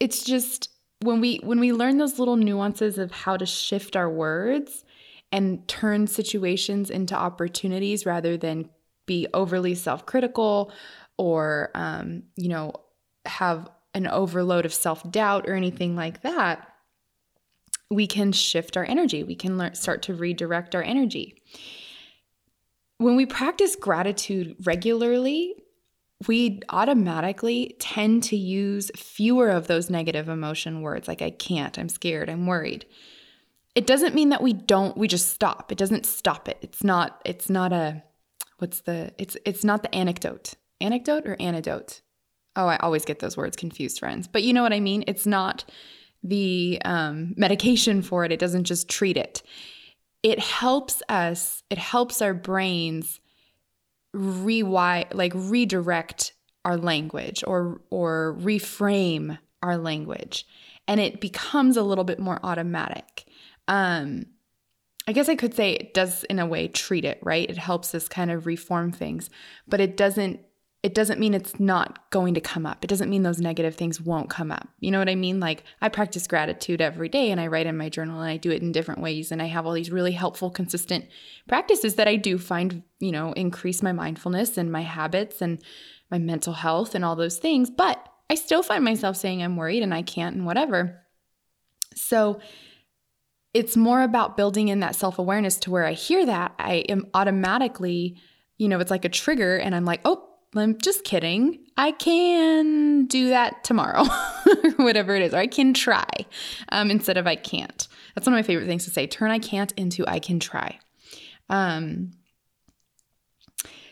it's 0.00 0.24
just 0.24 0.70
when 1.00 1.20
we 1.20 1.36
when 1.44 1.60
we 1.60 1.72
learn 1.72 1.98
those 1.98 2.18
little 2.18 2.36
nuances 2.36 2.98
of 2.98 3.12
how 3.12 3.36
to 3.36 3.46
shift 3.46 3.94
our 3.94 4.10
words 4.10 4.84
and 5.30 5.66
turn 5.68 6.06
situations 6.06 6.90
into 6.90 7.14
opportunities 7.14 8.06
rather 8.06 8.36
than 8.36 8.70
be 9.06 9.26
overly 9.34 9.74
self 9.74 10.06
critical 10.06 10.72
or, 11.16 11.70
um, 11.74 12.22
you 12.36 12.48
know, 12.48 12.72
have 13.26 13.68
an 13.94 14.06
overload 14.06 14.64
of 14.64 14.72
self 14.72 15.08
doubt 15.10 15.48
or 15.48 15.54
anything 15.54 15.96
like 15.96 16.22
that, 16.22 16.68
we 17.90 18.06
can 18.06 18.32
shift 18.32 18.76
our 18.76 18.84
energy. 18.84 19.24
We 19.24 19.34
can 19.34 19.58
learn, 19.58 19.74
start 19.74 20.02
to 20.02 20.14
redirect 20.14 20.74
our 20.74 20.82
energy. 20.82 21.42
When 22.98 23.16
we 23.16 23.26
practice 23.26 23.76
gratitude 23.76 24.56
regularly, 24.64 25.54
we 26.26 26.60
automatically 26.68 27.76
tend 27.78 28.24
to 28.24 28.36
use 28.36 28.90
fewer 28.96 29.50
of 29.50 29.68
those 29.68 29.88
negative 29.88 30.28
emotion 30.28 30.82
words 30.82 31.06
like 31.06 31.22
I 31.22 31.30
can't, 31.30 31.78
I'm 31.78 31.88
scared, 31.88 32.28
I'm 32.28 32.46
worried. 32.46 32.86
It 33.78 33.86
doesn't 33.86 34.12
mean 34.12 34.30
that 34.30 34.42
we 34.42 34.54
don't 34.54 34.96
we 34.96 35.06
just 35.06 35.28
stop. 35.28 35.70
It 35.70 35.78
doesn't 35.78 36.04
stop 36.04 36.48
it. 36.48 36.58
It's 36.62 36.82
not 36.82 37.22
it's 37.24 37.48
not 37.48 37.72
a 37.72 38.02
what's 38.58 38.80
the 38.80 39.12
it's 39.18 39.36
it's 39.44 39.62
not 39.62 39.84
the 39.84 39.94
anecdote. 39.94 40.54
Anecdote 40.80 41.24
or 41.26 41.36
antidote? 41.38 42.00
Oh, 42.56 42.66
I 42.66 42.76
always 42.78 43.04
get 43.04 43.20
those 43.20 43.36
words 43.36 43.56
confused, 43.56 44.00
friends. 44.00 44.26
But 44.26 44.42
you 44.42 44.52
know 44.52 44.64
what 44.64 44.72
I 44.72 44.80
mean? 44.80 45.04
It's 45.06 45.28
not 45.28 45.64
the 46.24 46.82
um, 46.84 47.34
medication 47.36 48.02
for 48.02 48.24
it. 48.24 48.32
It 48.32 48.40
doesn't 48.40 48.64
just 48.64 48.88
treat 48.88 49.16
it. 49.16 49.44
It 50.24 50.40
helps 50.40 51.00
us, 51.08 51.62
it 51.70 51.78
helps 51.78 52.20
our 52.20 52.34
brains 52.34 53.20
rewire, 54.12 55.06
like 55.14 55.30
redirect 55.36 56.32
our 56.64 56.76
language 56.76 57.44
or 57.46 57.80
or 57.90 58.36
reframe 58.40 59.38
our 59.62 59.78
language. 59.78 60.48
And 60.88 60.98
it 60.98 61.20
becomes 61.20 61.76
a 61.76 61.84
little 61.84 62.02
bit 62.02 62.18
more 62.18 62.40
automatic. 62.42 63.27
Um, 63.68 64.26
I 65.06 65.12
guess 65.12 65.28
I 65.28 65.36
could 65.36 65.54
say 65.54 65.72
it 65.72 65.94
does 65.94 66.24
in 66.24 66.38
a 66.38 66.46
way 66.46 66.68
treat 66.68 67.04
it, 67.04 67.18
right? 67.22 67.48
It 67.48 67.56
helps 67.56 67.94
us 67.94 68.08
kind 68.08 68.30
of 68.30 68.46
reform 68.46 68.92
things, 68.92 69.30
but 69.66 69.80
it 69.80 69.96
doesn't 69.96 70.40
it 70.84 70.94
doesn't 70.94 71.18
mean 71.18 71.34
it's 71.34 71.58
not 71.58 72.08
going 72.10 72.34
to 72.34 72.40
come 72.40 72.64
up. 72.64 72.84
It 72.84 72.86
doesn't 72.86 73.10
mean 73.10 73.24
those 73.24 73.40
negative 73.40 73.74
things 73.74 74.00
won't 74.00 74.30
come 74.30 74.52
up. 74.52 74.68
You 74.78 74.92
know 74.92 75.00
what 75.00 75.08
I 75.08 75.16
mean? 75.16 75.40
Like 75.40 75.64
I 75.80 75.88
practice 75.88 76.28
gratitude 76.28 76.80
every 76.80 77.08
day 77.08 77.32
and 77.32 77.40
I 77.40 77.48
write 77.48 77.66
in 77.66 77.76
my 77.76 77.88
journal 77.88 78.20
and 78.20 78.30
I 78.30 78.36
do 78.36 78.52
it 78.52 78.62
in 78.62 78.70
different 78.70 79.00
ways 79.00 79.32
and 79.32 79.42
I 79.42 79.46
have 79.46 79.66
all 79.66 79.72
these 79.72 79.90
really 79.90 80.12
helpful 80.12 80.50
consistent 80.50 81.06
practices 81.48 81.96
that 81.96 82.06
I 82.06 82.14
do 82.14 82.38
find, 82.38 82.84
you 83.00 83.10
know, 83.10 83.32
increase 83.32 83.82
my 83.82 83.92
mindfulness 83.92 84.56
and 84.56 84.70
my 84.70 84.82
habits 84.82 85.42
and 85.42 85.60
my 86.12 86.18
mental 86.18 86.52
health 86.52 86.94
and 86.94 87.04
all 87.04 87.16
those 87.16 87.38
things, 87.38 87.70
but 87.70 88.08
I 88.30 88.34
still 88.34 88.62
find 88.62 88.84
myself 88.84 89.16
saying 89.16 89.42
I'm 89.42 89.56
worried 89.56 89.82
and 89.82 89.92
I 89.92 90.02
can't 90.02 90.36
and 90.36 90.46
whatever. 90.46 91.02
So 91.94 92.40
it's 93.54 93.76
more 93.76 94.02
about 94.02 94.36
building 94.36 94.68
in 94.68 94.80
that 94.80 94.94
self 94.94 95.18
awareness 95.18 95.56
to 95.58 95.70
where 95.70 95.84
I 95.84 95.92
hear 95.92 96.24
that, 96.26 96.54
I 96.58 96.84
am 96.88 97.06
automatically, 97.14 98.16
you 98.56 98.68
know, 98.68 98.78
it's 98.80 98.90
like 98.90 99.04
a 99.04 99.08
trigger, 99.08 99.56
and 99.56 99.74
I'm 99.74 99.84
like, 99.84 100.00
oh, 100.04 100.28
I'm 100.56 100.78
just 100.78 101.04
kidding. 101.04 101.64
I 101.76 101.92
can 101.92 103.06
do 103.06 103.28
that 103.28 103.64
tomorrow, 103.64 104.04
whatever 104.76 105.14
it 105.14 105.22
is, 105.22 105.34
or 105.34 105.38
I 105.38 105.46
can 105.46 105.74
try 105.74 106.08
um, 106.70 106.90
instead 106.90 107.16
of 107.16 107.26
I 107.26 107.36
can't. 107.36 107.86
That's 108.14 108.26
one 108.26 108.34
of 108.34 108.38
my 108.38 108.42
favorite 108.42 108.66
things 108.66 108.84
to 108.84 108.90
say. 108.90 109.06
Turn 109.06 109.30
I 109.30 109.38
can't 109.38 109.72
into 109.72 110.06
I 110.06 110.18
can 110.18 110.40
try. 110.40 110.78
Um, 111.50 112.12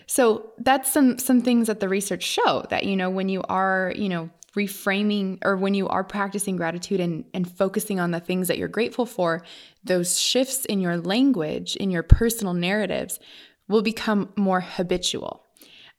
so 0.06 0.52
that's 0.58 0.90
some 0.90 1.18
some 1.18 1.42
things 1.42 1.66
that 1.66 1.80
the 1.80 1.88
research 1.88 2.22
show 2.22 2.64
that 2.70 2.84
you 2.84 2.96
know 2.96 3.10
when 3.10 3.28
you 3.28 3.42
are 3.48 3.92
you 3.96 4.08
know 4.08 4.30
reframing 4.56 5.38
or 5.44 5.56
when 5.56 5.74
you 5.74 5.86
are 5.88 6.02
practicing 6.02 6.56
gratitude 6.56 6.98
and, 6.98 7.24
and 7.34 7.50
focusing 7.50 8.00
on 8.00 8.10
the 8.10 8.20
things 8.20 8.48
that 8.48 8.58
you're 8.58 8.68
grateful 8.68 9.06
for, 9.06 9.42
those 9.84 10.18
shifts 10.18 10.64
in 10.64 10.80
your 10.80 10.96
language, 10.96 11.76
in 11.76 11.90
your 11.90 12.02
personal 12.02 12.54
narratives, 12.54 13.20
will 13.68 13.82
become 13.82 14.32
more 14.36 14.60
habitual. 14.60 15.44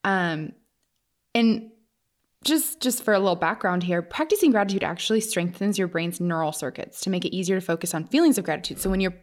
Um, 0.04 0.54
and 1.34 1.72
just 2.44 2.82
just 2.82 3.04
for 3.04 3.14
a 3.14 3.20
little 3.20 3.36
background 3.36 3.84
here, 3.84 4.02
practicing 4.02 4.52
gratitude 4.52 4.84
actually 4.84 5.22
strengthens 5.22 5.78
your 5.78 5.88
brain's 5.88 6.20
neural 6.20 6.52
circuits 6.52 7.02
to 7.02 7.10
make 7.10 7.26
it 7.26 7.36
easier 7.36 7.60
to 7.60 7.66
focus 7.66 7.94
on 7.94 8.06
feelings 8.06 8.38
of 8.38 8.46
gratitude. 8.46 8.80
So 8.80 8.90
when 8.90 9.02
you're 9.02 9.16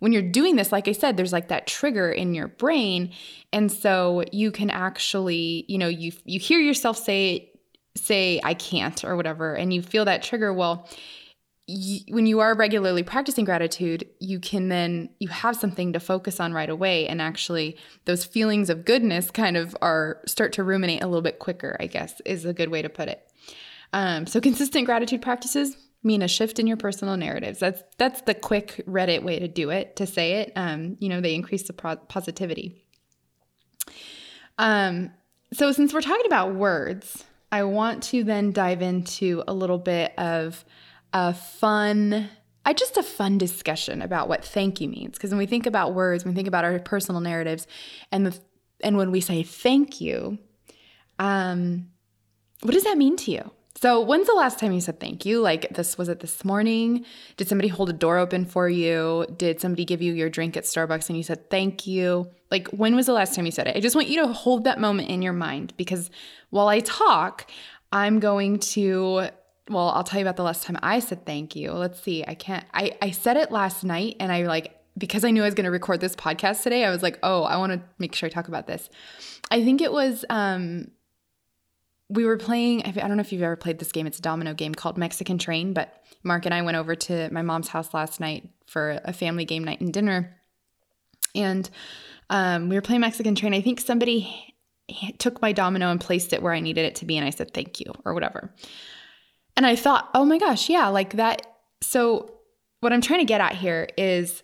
when 0.00 0.12
you're 0.12 0.22
doing 0.22 0.56
this, 0.56 0.72
like 0.72 0.88
I 0.88 0.92
said, 0.92 1.16
there's 1.16 1.32
like 1.32 1.48
that 1.48 1.66
trigger 1.66 2.10
in 2.10 2.34
your 2.34 2.48
brain, 2.48 3.12
and 3.52 3.70
so 3.70 4.24
you 4.32 4.50
can 4.50 4.70
actually, 4.70 5.64
you 5.68 5.78
know, 5.78 5.88
you 5.88 6.12
you 6.24 6.40
hear 6.40 6.58
yourself 6.58 6.96
say 6.96 7.52
say 7.96 8.40
I 8.44 8.54
can't 8.54 9.04
or 9.04 9.16
whatever, 9.16 9.54
and 9.54 9.72
you 9.72 9.82
feel 9.82 10.04
that 10.04 10.22
trigger. 10.22 10.52
Well, 10.52 10.88
when 12.08 12.26
you 12.26 12.38
are 12.38 12.54
regularly 12.54 13.02
practicing 13.02 13.44
gratitude, 13.44 14.06
you 14.20 14.38
can 14.38 14.68
then 14.68 15.10
you 15.18 15.28
have 15.28 15.56
something 15.56 15.92
to 15.94 16.00
focus 16.00 16.38
on 16.38 16.52
right 16.52 16.70
away, 16.70 17.08
and 17.08 17.20
actually 17.20 17.76
those 18.04 18.24
feelings 18.24 18.70
of 18.70 18.84
goodness 18.84 19.30
kind 19.30 19.56
of 19.56 19.76
are 19.82 20.20
start 20.26 20.52
to 20.54 20.62
ruminate 20.62 21.02
a 21.02 21.06
little 21.06 21.22
bit 21.22 21.38
quicker. 21.38 21.76
I 21.80 21.86
guess 21.86 22.20
is 22.24 22.44
a 22.44 22.52
good 22.52 22.70
way 22.70 22.82
to 22.82 22.88
put 22.88 23.08
it. 23.08 23.28
Um, 23.92 24.26
so 24.26 24.40
consistent 24.42 24.86
gratitude 24.86 25.22
practices 25.22 25.76
mean 26.02 26.22
a 26.22 26.28
shift 26.28 26.58
in 26.58 26.66
your 26.66 26.76
personal 26.76 27.16
narratives. 27.16 27.58
That's 27.58 27.82
that's 27.98 28.20
the 28.22 28.34
quick 28.34 28.84
Reddit 28.86 29.22
way 29.22 29.40
to 29.40 29.48
do 29.48 29.70
it. 29.70 29.96
To 29.96 30.06
say 30.06 30.34
it, 30.34 30.52
um, 30.56 30.96
you 31.00 31.08
know, 31.08 31.20
they 31.20 31.34
increase 31.34 31.64
the 31.64 31.72
pro- 31.72 31.96
positivity. 31.96 32.84
Um, 34.58 35.10
so 35.52 35.72
since 35.72 35.92
we're 35.92 36.00
talking 36.00 36.26
about 36.26 36.54
words, 36.54 37.24
I 37.56 37.62
want 37.62 38.02
to 38.04 38.22
then 38.22 38.52
dive 38.52 38.82
into 38.82 39.42
a 39.48 39.54
little 39.54 39.78
bit 39.78 40.12
of 40.18 40.62
a 41.14 41.32
fun, 41.32 42.28
I 42.66 42.74
just 42.74 42.98
a 42.98 43.02
fun 43.02 43.38
discussion 43.38 44.02
about 44.02 44.28
what 44.28 44.44
thank 44.44 44.78
you 44.82 44.90
means. 44.90 45.16
Because 45.16 45.30
when 45.30 45.38
we 45.38 45.46
think 45.46 45.64
about 45.64 45.94
words, 45.94 46.22
when 46.22 46.34
we 46.34 46.36
think 46.36 46.48
about 46.48 46.66
our 46.66 46.78
personal 46.80 47.22
narratives, 47.22 47.66
and 48.12 48.26
the 48.26 48.38
and 48.82 48.98
when 48.98 49.10
we 49.10 49.22
say 49.22 49.42
thank 49.42 50.02
you, 50.02 50.36
um, 51.18 51.86
what 52.60 52.74
does 52.74 52.84
that 52.84 52.98
mean 52.98 53.16
to 53.16 53.30
you? 53.30 53.50
So, 53.78 54.00
when's 54.00 54.26
the 54.26 54.32
last 54.32 54.58
time 54.58 54.72
you 54.72 54.80
said 54.80 55.00
thank 55.00 55.26
you? 55.26 55.40
Like 55.40 55.68
this 55.74 55.98
was 55.98 56.08
it 56.08 56.20
this 56.20 56.44
morning? 56.46 57.04
Did 57.36 57.46
somebody 57.48 57.68
hold 57.68 57.90
a 57.90 57.92
door 57.92 58.16
open 58.16 58.46
for 58.46 58.70
you? 58.70 59.26
Did 59.36 59.60
somebody 59.60 59.84
give 59.84 60.00
you 60.00 60.14
your 60.14 60.30
drink 60.30 60.56
at 60.56 60.64
Starbucks 60.64 61.10
and 61.10 61.18
you 61.18 61.22
said 61.22 61.50
thank 61.50 61.86
you? 61.86 62.30
Like 62.50 62.68
when 62.68 62.96
was 62.96 63.04
the 63.04 63.12
last 63.12 63.34
time 63.34 63.44
you 63.44 63.52
said 63.52 63.66
it? 63.66 63.76
I 63.76 63.80
just 63.80 63.94
want 63.94 64.08
you 64.08 64.22
to 64.22 64.32
hold 64.32 64.64
that 64.64 64.80
moment 64.80 65.10
in 65.10 65.20
your 65.20 65.34
mind 65.34 65.74
because 65.76 66.10
while 66.48 66.68
I 66.68 66.80
talk, 66.80 67.50
I'm 67.92 68.18
going 68.18 68.60
to 68.60 69.28
well, 69.68 69.88
I'll 69.90 70.04
tell 70.04 70.20
you 70.20 70.24
about 70.24 70.36
the 70.36 70.44
last 70.44 70.62
time 70.62 70.78
I 70.82 71.00
said 71.00 71.26
thank 71.26 71.54
you. 71.54 71.72
Let's 71.72 72.02
see. 72.02 72.24
I 72.26 72.34
can't 72.34 72.64
I 72.72 72.96
I 73.02 73.10
said 73.10 73.36
it 73.36 73.52
last 73.52 73.84
night 73.84 74.16
and 74.20 74.32
I 74.32 74.46
like 74.46 74.74
because 74.96 75.22
I 75.22 75.30
knew 75.30 75.42
I 75.42 75.46
was 75.46 75.54
going 75.54 75.64
to 75.64 75.70
record 75.70 76.00
this 76.00 76.16
podcast 76.16 76.62
today, 76.62 76.86
I 76.86 76.90
was 76.90 77.02
like, 77.02 77.18
"Oh, 77.22 77.42
I 77.42 77.58
want 77.58 77.72
to 77.72 77.82
make 77.98 78.14
sure 78.14 78.28
I 78.28 78.30
talk 78.30 78.48
about 78.48 78.66
this." 78.66 78.88
I 79.50 79.62
think 79.62 79.82
it 79.82 79.92
was 79.92 80.24
um 80.30 80.92
we 82.08 82.24
were 82.24 82.36
playing 82.36 82.84
i 82.84 82.90
don't 82.90 83.16
know 83.16 83.20
if 83.20 83.32
you've 83.32 83.42
ever 83.42 83.56
played 83.56 83.78
this 83.78 83.92
game 83.92 84.06
it's 84.06 84.18
a 84.18 84.22
domino 84.22 84.54
game 84.54 84.74
called 84.74 84.96
mexican 84.96 85.38
train 85.38 85.72
but 85.72 86.04
mark 86.22 86.44
and 86.44 86.54
i 86.54 86.62
went 86.62 86.76
over 86.76 86.94
to 86.94 87.28
my 87.32 87.42
mom's 87.42 87.68
house 87.68 87.92
last 87.92 88.20
night 88.20 88.48
for 88.66 89.00
a 89.04 89.12
family 89.12 89.44
game 89.44 89.64
night 89.64 89.80
and 89.80 89.92
dinner. 89.92 90.36
And 91.34 91.68
um, 92.30 92.68
we 92.68 92.74
were 92.74 92.82
playing 92.82 93.00
mexican 93.00 93.34
train. 93.34 93.54
I 93.54 93.60
think 93.60 93.80
somebody 93.80 94.54
took 95.18 95.40
my 95.42 95.52
domino 95.52 95.90
and 95.90 96.00
placed 96.00 96.32
it 96.32 96.42
where 96.42 96.52
i 96.52 96.60
needed 96.60 96.84
it 96.84 96.94
to 96.94 97.04
be 97.04 97.16
and 97.16 97.26
i 97.26 97.30
said 97.30 97.52
thank 97.52 97.80
you 97.80 97.92
or 98.04 98.14
whatever. 98.14 98.54
And 99.56 99.66
i 99.66 99.76
thought 99.76 100.10
oh 100.14 100.24
my 100.24 100.38
gosh 100.38 100.68
yeah 100.68 100.88
like 100.88 101.14
that. 101.14 101.42
So 101.80 102.32
what 102.80 102.92
i'm 102.92 103.00
trying 103.00 103.20
to 103.20 103.24
get 103.24 103.40
at 103.40 103.54
here 103.54 103.88
is 103.96 104.42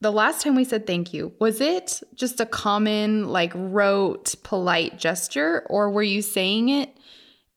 the 0.00 0.12
last 0.12 0.42
time 0.42 0.54
we 0.54 0.64
said 0.64 0.86
thank 0.86 1.12
you, 1.12 1.32
was 1.40 1.60
it 1.60 2.02
just 2.14 2.40
a 2.40 2.46
common, 2.46 3.28
like, 3.28 3.52
rote, 3.54 4.34
polite 4.44 4.98
gesture, 4.98 5.66
or 5.68 5.90
were 5.90 6.02
you 6.02 6.22
saying 6.22 6.68
it 6.68 6.96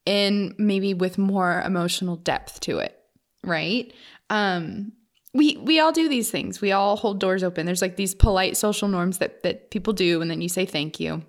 in 0.06 0.56
maybe 0.58 0.94
with 0.94 1.18
more 1.18 1.62
emotional 1.62 2.16
depth 2.16 2.60
to 2.62 2.80
it? 2.80 2.98
Right? 3.44 3.94
Um, 4.30 4.94
we 5.34 5.58
we 5.58 5.80
all 5.80 5.92
do 5.92 6.10
these 6.10 6.30
things. 6.30 6.62
We 6.62 6.72
all 6.72 6.96
hold 6.96 7.20
doors 7.20 7.44
open. 7.44 7.66
There's 7.66 7.82
like 7.82 7.96
these 7.96 8.16
polite 8.16 8.58
social 8.58 8.88
norms 8.88 9.20
that 9.20 9.44
that 9.44 9.72
people 9.72 9.94
do, 9.94 10.22
and 10.22 10.30
then 10.30 10.42
you 10.42 10.50
say 10.50 10.66
thank 10.66 11.00
you, 11.00 11.24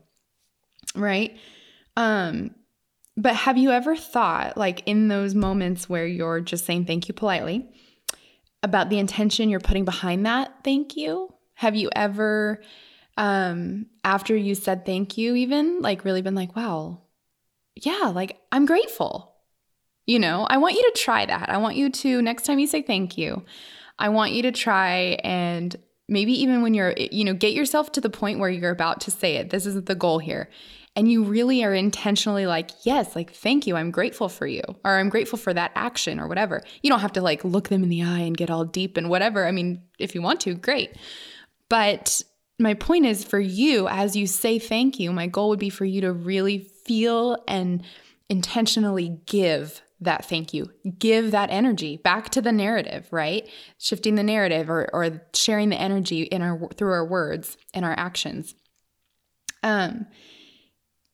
right? 0.94 1.36
Um, 1.96 2.54
but 3.16 3.36
have 3.36 3.58
you 3.58 3.70
ever 3.70 3.94
thought, 3.94 4.56
like, 4.56 4.82
in 4.86 5.08
those 5.08 5.34
moments 5.34 5.88
where 5.88 6.06
you're 6.06 6.40
just 6.40 6.64
saying 6.64 6.86
thank 6.86 7.08
you 7.08 7.14
politely? 7.14 7.68
About 8.62 8.90
the 8.90 8.98
intention 8.98 9.48
you're 9.48 9.60
putting 9.60 9.84
behind 9.84 10.26
that 10.26 10.52
thank 10.64 10.96
you? 10.96 11.32
Have 11.54 11.76
you 11.76 11.90
ever, 11.94 12.62
um, 13.16 13.86
after 14.04 14.36
you 14.36 14.54
said 14.54 14.86
thank 14.86 15.18
you, 15.18 15.34
even 15.34 15.80
like 15.80 16.04
really 16.04 16.22
been 16.22 16.34
like, 16.34 16.56
wow, 16.56 17.02
yeah, 17.74 18.12
like 18.14 18.38
I'm 18.50 18.66
grateful. 18.66 19.34
You 20.06 20.18
know, 20.18 20.46
I 20.48 20.58
want 20.58 20.74
you 20.74 20.82
to 20.82 21.00
try 21.00 21.26
that. 21.26 21.48
I 21.48 21.58
want 21.58 21.76
you 21.76 21.90
to, 21.90 22.22
next 22.22 22.44
time 22.44 22.58
you 22.58 22.66
say 22.66 22.82
thank 22.82 23.16
you, 23.16 23.44
I 23.98 24.08
want 24.08 24.32
you 24.32 24.42
to 24.42 24.52
try 24.52 25.18
and 25.22 25.74
maybe 26.08 26.32
even 26.42 26.62
when 26.62 26.74
you're, 26.74 26.94
you 26.96 27.24
know, 27.24 27.34
get 27.34 27.52
yourself 27.52 27.92
to 27.92 28.00
the 28.00 28.10
point 28.10 28.38
where 28.38 28.50
you're 28.50 28.72
about 28.72 29.00
to 29.02 29.10
say 29.10 29.36
it. 29.36 29.50
This 29.50 29.66
isn't 29.66 29.86
the 29.86 29.94
goal 29.94 30.18
here 30.18 30.48
and 30.94 31.10
you 31.10 31.24
really 31.24 31.64
are 31.64 31.74
intentionally 31.74 32.46
like, 32.46 32.70
yes, 32.84 33.16
like, 33.16 33.32
thank 33.32 33.66
you, 33.66 33.76
I'm 33.76 33.90
grateful 33.90 34.28
for 34.28 34.46
you, 34.46 34.62
or 34.84 34.98
I'm 34.98 35.08
grateful 35.08 35.38
for 35.38 35.54
that 35.54 35.72
action, 35.74 36.20
or 36.20 36.28
whatever. 36.28 36.62
You 36.82 36.90
don't 36.90 37.00
have 37.00 37.14
to 37.14 37.22
like 37.22 37.44
look 37.44 37.68
them 37.68 37.82
in 37.82 37.88
the 37.88 38.02
eye 38.02 38.20
and 38.20 38.36
get 38.36 38.50
all 38.50 38.64
deep 38.64 38.96
and 38.96 39.08
whatever. 39.08 39.46
I 39.46 39.52
mean, 39.52 39.82
if 39.98 40.14
you 40.14 40.22
want 40.22 40.40
to, 40.42 40.54
great. 40.54 40.96
But 41.68 42.20
my 42.58 42.74
point 42.74 43.06
is 43.06 43.24
for 43.24 43.40
you, 43.40 43.88
as 43.88 44.14
you 44.14 44.26
say 44.26 44.58
thank 44.58 45.00
you, 45.00 45.12
my 45.12 45.26
goal 45.26 45.48
would 45.48 45.58
be 45.58 45.70
for 45.70 45.84
you 45.84 46.02
to 46.02 46.12
really 46.12 46.70
feel 46.84 47.42
and 47.48 47.82
intentionally 48.28 49.20
give 49.26 49.82
that 50.00 50.24
thank 50.24 50.52
you. 50.52 50.70
Give 50.98 51.30
that 51.30 51.50
energy 51.50 51.96
back 51.96 52.30
to 52.30 52.42
the 52.42 52.52
narrative, 52.52 53.08
right? 53.10 53.48
Shifting 53.78 54.16
the 54.16 54.22
narrative 54.22 54.68
or, 54.68 54.88
or 54.92 55.22
sharing 55.32 55.68
the 55.68 55.80
energy 55.80 56.22
in 56.22 56.42
our 56.42 56.68
through 56.70 56.92
our 56.92 57.06
words 57.06 57.56
and 57.72 57.84
our 57.84 57.94
actions. 57.96 58.54
Um, 59.62 60.06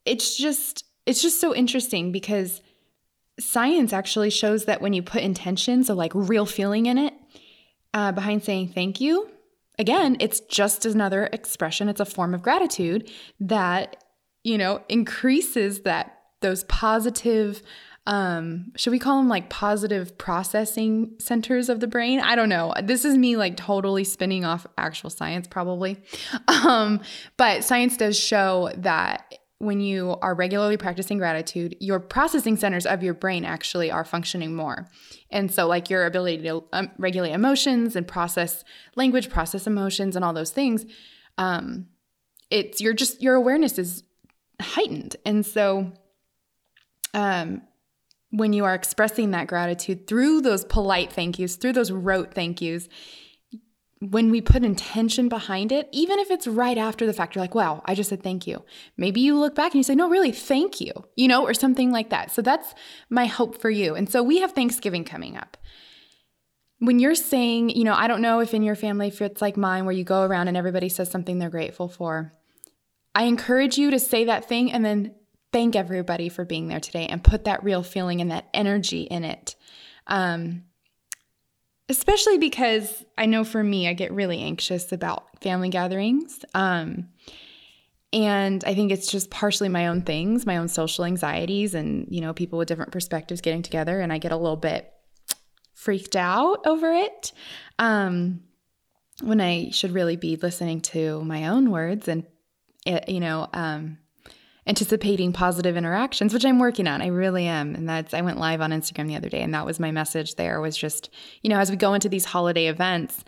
it's 0.08 0.36
just 0.36 0.84
it's 1.06 1.22
just 1.22 1.40
so 1.40 1.54
interesting 1.54 2.12
because 2.12 2.60
science 3.40 3.92
actually 3.92 4.30
shows 4.30 4.64
that 4.64 4.80
when 4.80 4.92
you 4.92 5.02
put 5.02 5.22
intention, 5.22 5.84
so 5.84 5.94
like 5.94 6.12
real 6.14 6.46
feeling 6.46 6.86
in 6.86 6.98
it, 6.98 7.14
uh, 7.94 8.12
behind 8.12 8.42
saying 8.42 8.68
thank 8.68 9.00
you, 9.00 9.30
again, 9.78 10.16
it's 10.20 10.40
just 10.40 10.84
another 10.84 11.28
expression. 11.32 11.88
It's 11.88 12.00
a 12.00 12.04
form 12.04 12.34
of 12.34 12.42
gratitude 12.42 13.10
that 13.40 14.04
you 14.44 14.58
know 14.58 14.82
increases 14.88 15.80
that 15.80 16.18
those 16.40 16.64
positive 16.64 17.62
um 18.06 18.72
should 18.76 18.90
we 18.90 18.98
call 18.98 19.18
them 19.18 19.28
like 19.28 19.50
positive 19.50 20.16
processing 20.16 21.14
centers 21.18 21.68
of 21.68 21.80
the 21.80 21.86
brain 21.86 22.20
i 22.20 22.34
don't 22.34 22.48
know 22.48 22.72
this 22.82 23.04
is 23.04 23.18
me 23.18 23.36
like 23.36 23.56
totally 23.56 24.04
spinning 24.04 24.44
off 24.44 24.66
actual 24.78 25.10
science 25.10 25.46
probably 25.46 26.00
um 26.48 27.00
but 27.36 27.64
science 27.64 27.96
does 27.96 28.18
show 28.18 28.70
that 28.76 29.34
when 29.58 29.80
you 29.80 30.16
are 30.22 30.34
regularly 30.34 30.76
practicing 30.76 31.18
gratitude, 31.18 31.76
your 31.80 31.98
processing 31.98 32.56
centers 32.56 32.86
of 32.86 33.02
your 33.02 33.14
brain 33.14 33.44
actually 33.44 33.90
are 33.90 34.04
functioning 34.04 34.54
more. 34.54 34.88
And 35.30 35.52
so, 35.52 35.66
like 35.66 35.90
your 35.90 36.06
ability 36.06 36.42
to 36.42 36.64
um, 36.72 36.90
regulate 36.96 37.32
emotions 37.32 37.96
and 37.96 38.06
process 38.06 38.64
language, 38.94 39.28
process 39.28 39.66
emotions, 39.66 40.14
and 40.14 40.24
all 40.24 40.32
those 40.32 40.50
things, 40.52 40.86
um, 41.38 41.86
it's 42.50 42.80
your 42.80 42.94
just 42.94 43.20
your 43.20 43.34
awareness 43.34 43.78
is 43.78 44.04
heightened. 44.60 45.16
And 45.26 45.44
so, 45.44 45.92
um, 47.12 47.62
when 48.30 48.52
you 48.52 48.64
are 48.64 48.74
expressing 48.74 49.32
that 49.32 49.48
gratitude 49.48 50.06
through 50.06 50.42
those 50.42 50.64
polite 50.64 51.12
thank 51.12 51.38
yous, 51.38 51.56
through 51.56 51.72
those 51.72 51.90
rote 51.90 52.32
thank 52.32 52.62
yous, 52.62 52.88
when 54.00 54.30
we 54.30 54.40
put 54.40 54.62
intention 54.62 55.28
behind 55.28 55.72
it, 55.72 55.88
even 55.92 56.20
if 56.20 56.30
it's 56.30 56.46
right 56.46 56.78
after 56.78 57.04
the 57.04 57.12
fact, 57.12 57.34
you're 57.34 57.42
like, 57.42 57.54
wow, 57.54 57.82
I 57.84 57.94
just 57.94 58.10
said 58.10 58.22
thank 58.22 58.46
you. 58.46 58.64
Maybe 58.96 59.20
you 59.20 59.36
look 59.38 59.54
back 59.56 59.72
and 59.72 59.78
you 59.78 59.82
say, 59.82 59.96
no, 59.96 60.08
really, 60.08 60.30
thank 60.30 60.80
you, 60.80 60.92
you 61.16 61.26
know, 61.26 61.42
or 61.44 61.52
something 61.52 61.90
like 61.90 62.10
that. 62.10 62.30
So 62.30 62.40
that's 62.40 62.74
my 63.10 63.26
hope 63.26 63.60
for 63.60 63.70
you. 63.70 63.96
And 63.96 64.08
so 64.08 64.22
we 64.22 64.38
have 64.38 64.52
Thanksgiving 64.52 65.04
coming 65.04 65.36
up. 65.36 65.56
when 66.80 66.98
you're 67.00 67.14
saying, 67.14 67.70
you 67.70 67.84
know, 67.84 67.94
I 67.94 68.06
don't 68.06 68.22
know 68.22 68.40
if 68.40 68.54
in 68.54 68.62
your 68.62 68.76
family, 68.76 69.08
if 69.08 69.20
it's 69.20 69.42
like 69.42 69.56
mine, 69.56 69.84
where 69.84 69.94
you 69.94 70.04
go 70.04 70.22
around 70.22 70.48
and 70.48 70.56
everybody 70.56 70.88
says 70.88 71.10
something 71.10 71.38
they're 71.38 71.50
grateful 71.50 71.88
for, 71.88 72.32
I 73.14 73.24
encourage 73.24 73.78
you 73.78 73.90
to 73.90 73.98
say 73.98 74.24
that 74.24 74.48
thing 74.48 74.70
and 74.70 74.84
then 74.84 75.14
thank 75.52 75.74
everybody 75.74 76.28
for 76.28 76.44
being 76.44 76.68
there 76.68 76.80
today 76.80 77.06
and 77.06 77.24
put 77.24 77.44
that 77.44 77.64
real 77.64 77.82
feeling 77.82 78.20
and 78.20 78.30
that 78.30 78.48
energy 78.54 79.02
in 79.02 79.24
it. 79.24 79.56
Um, 80.06 80.64
especially 81.88 82.38
because 82.38 83.04
I 83.16 83.26
know 83.26 83.44
for 83.44 83.62
me, 83.62 83.88
I 83.88 83.94
get 83.94 84.12
really 84.12 84.40
anxious 84.40 84.92
about 84.92 85.42
family 85.42 85.68
gatherings. 85.68 86.44
Um, 86.54 87.08
and 88.12 88.64
I 88.64 88.74
think 88.74 88.90
it's 88.90 89.10
just 89.10 89.30
partially 89.30 89.68
my 89.68 89.88
own 89.88 90.02
things, 90.02 90.46
my 90.46 90.56
own 90.56 90.68
social 90.68 91.04
anxieties, 91.04 91.74
and 91.74 92.06
you 92.10 92.20
know, 92.20 92.32
people 92.32 92.58
with 92.58 92.68
different 92.68 92.92
perspectives 92.92 93.40
getting 93.40 93.62
together, 93.62 94.00
and 94.00 94.12
I 94.12 94.18
get 94.18 94.32
a 94.32 94.36
little 94.36 94.56
bit 94.56 94.92
freaked 95.74 96.16
out 96.16 96.66
over 96.66 96.92
it. 96.92 97.32
Um, 97.78 98.40
when 99.20 99.40
I 99.40 99.70
should 99.70 99.92
really 99.92 100.16
be 100.16 100.36
listening 100.36 100.80
to 100.80 101.22
my 101.24 101.48
own 101.48 101.70
words 101.70 102.08
and, 102.08 102.24
eh, 102.86 103.00
you 103.08 103.20
know, 103.20 103.48
um, 103.52 103.98
anticipating 104.68 105.32
positive 105.32 105.76
interactions, 105.76 106.34
which 106.34 106.44
I'm 106.44 106.58
working 106.58 106.86
on. 106.86 107.00
I 107.00 107.06
really 107.06 107.46
am. 107.46 107.74
And 107.74 107.88
that's, 107.88 108.12
I 108.12 108.20
went 108.20 108.38
live 108.38 108.60
on 108.60 108.70
Instagram 108.70 109.08
the 109.08 109.16
other 109.16 109.30
day, 109.30 109.40
and 109.40 109.54
that 109.54 109.66
was 109.66 109.80
my 109.80 109.90
message 109.90 110.34
there 110.34 110.60
was 110.60 110.76
just, 110.76 111.08
you 111.42 111.48
know, 111.48 111.58
as 111.58 111.70
we 111.70 111.76
go 111.76 111.94
into 111.94 112.08
these 112.08 112.26
holiday 112.26 112.66
events, 112.66 113.24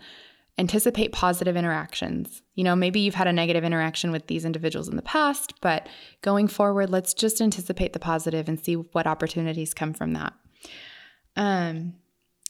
anticipate 0.59 1.11
positive 1.11 1.57
interactions. 1.57 2.43
You 2.53 2.63
know, 2.63 2.75
maybe 2.75 2.99
you've 2.99 3.15
had 3.15 3.27
a 3.27 3.33
negative 3.33 3.63
interaction 3.63 4.11
with 4.11 4.27
these 4.27 4.45
individuals 4.45 4.87
in 4.87 4.97
the 4.97 5.01
past, 5.01 5.53
but 5.61 5.87
going 6.21 6.47
forward, 6.47 6.91
let's 6.91 7.13
just 7.13 7.41
anticipate 7.41 7.93
the 7.93 7.99
positive 7.99 8.47
and 8.47 8.63
see 8.63 8.75
what 8.75 9.07
opportunities 9.07 9.73
come 9.73 9.93
from 9.93 10.13
that. 10.13 10.33
Um, 11.35 11.95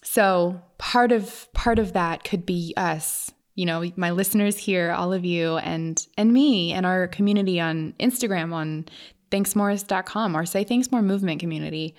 so 0.03 0.61
part 0.77 1.11
of 1.11 1.47
part 1.53 1.79
of 1.79 1.93
that 1.93 2.23
could 2.23 2.45
be 2.45 2.73
us, 2.75 3.31
you 3.55 3.65
know, 3.65 3.83
my 3.95 4.11
listeners 4.11 4.57
here, 4.57 4.91
all 4.91 5.13
of 5.13 5.25
you, 5.25 5.57
and 5.57 6.05
and 6.17 6.31
me 6.31 6.71
and 6.71 6.85
our 6.85 7.07
community 7.07 7.59
on 7.59 7.93
Instagram 7.99 8.53
on 8.53 8.85
thanksmorris.com 9.31 10.35
or 10.35 10.45
say 10.45 10.63
thanks 10.63 10.91
more 10.91 11.01
movement 11.01 11.39
community. 11.39 11.95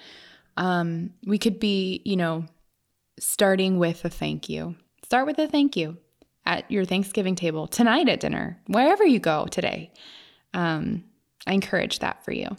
Um, 0.56 1.10
we 1.26 1.38
could 1.38 1.58
be, 1.58 2.02
you 2.04 2.16
know, 2.16 2.44
starting 3.18 3.78
with 3.78 4.04
a 4.04 4.10
thank 4.10 4.48
you. 4.48 4.76
Start 5.04 5.26
with 5.26 5.38
a 5.38 5.48
thank 5.48 5.76
you 5.76 5.96
at 6.44 6.70
your 6.70 6.84
Thanksgiving 6.84 7.34
table, 7.34 7.66
tonight 7.66 8.08
at 8.08 8.20
dinner, 8.20 8.60
wherever 8.66 9.04
you 9.04 9.18
go 9.18 9.46
today. 9.46 9.92
Um, 10.54 11.04
I 11.46 11.54
encourage 11.54 12.00
that 12.00 12.24
for 12.24 12.32
you. 12.32 12.56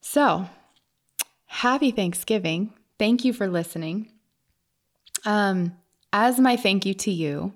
So, 0.00 0.48
happy 1.46 1.90
Thanksgiving. 1.90 2.72
Thank 2.98 3.24
you 3.24 3.32
for 3.32 3.48
listening. 3.48 4.12
Um, 5.24 5.72
as 6.16 6.40
my 6.40 6.56
thank 6.56 6.86
you 6.86 6.94
to 6.94 7.10
you, 7.10 7.52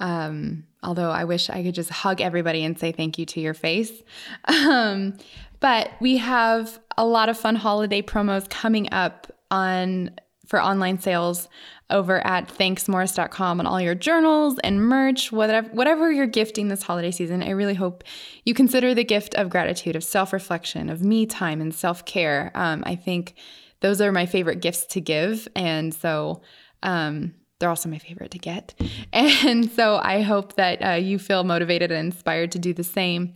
um, 0.00 0.64
although 0.82 1.10
I 1.10 1.22
wish 1.22 1.48
I 1.48 1.62
could 1.62 1.76
just 1.76 1.88
hug 1.88 2.20
everybody 2.20 2.64
and 2.64 2.76
say 2.76 2.90
thank 2.90 3.16
you 3.16 3.24
to 3.26 3.40
your 3.40 3.54
face. 3.54 3.92
Um, 4.48 5.16
but 5.58 5.90
we 6.00 6.18
have 6.18 6.78
a 6.98 7.06
lot 7.06 7.30
of 7.30 7.38
fun 7.38 7.54
holiday 7.56 8.02
promos 8.02 8.48
coming 8.50 8.92
up 8.92 9.32
on 9.50 10.10
for 10.46 10.62
online 10.62 10.98
sales 10.98 11.48
over 11.88 12.24
at 12.26 12.48
thanksmorris.com 12.48 13.60
on 13.60 13.66
all 13.66 13.80
your 13.80 13.94
journals 13.94 14.58
and 14.62 14.82
merch, 14.82 15.32
whatever 15.32 15.68
whatever 15.68 16.12
you're 16.12 16.26
gifting 16.26 16.68
this 16.68 16.82
holiday 16.82 17.10
season. 17.10 17.42
I 17.42 17.50
really 17.50 17.74
hope 17.74 18.04
you 18.44 18.52
consider 18.52 18.94
the 18.94 19.04
gift 19.04 19.34
of 19.36 19.48
gratitude, 19.48 19.96
of 19.96 20.04
self-reflection, 20.04 20.90
of 20.90 21.02
me 21.02 21.24
time 21.24 21.60
and 21.62 21.74
self-care. 21.74 22.52
Um, 22.54 22.82
I 22.84 22.96
think 22.96 23.34
those 23.80 24.00
are 24.00 24.12
my 24.12 24.26
favorite 24.26 24.60
gifts 24.60 24.84
to 24.86 25.00
give, 25.00 25.48
and 25.56 25.94
so 25.94 26.42
um, 26.82 27.34
they're 27.58 27.68
also 27.68 27.88
my 27.88 27.98
favorite 27.98 28.30
to 28.32 28.38
get. 28.38 28.74
And 29.12 29.70
so 29.70 29.96
I 30.02 30.22
hope 30.22 30.56
that 30.56 30.84
uh, 30.84 30.92
you 30.92 31.18
feel 31.18 31.44
motivated 31.44 31.90
and 31.90 32.06
inspired 32.06 32.52
to 32.52 32.58
do 32.58 32.74
the 32.74 32.84
same. 32.84 33.34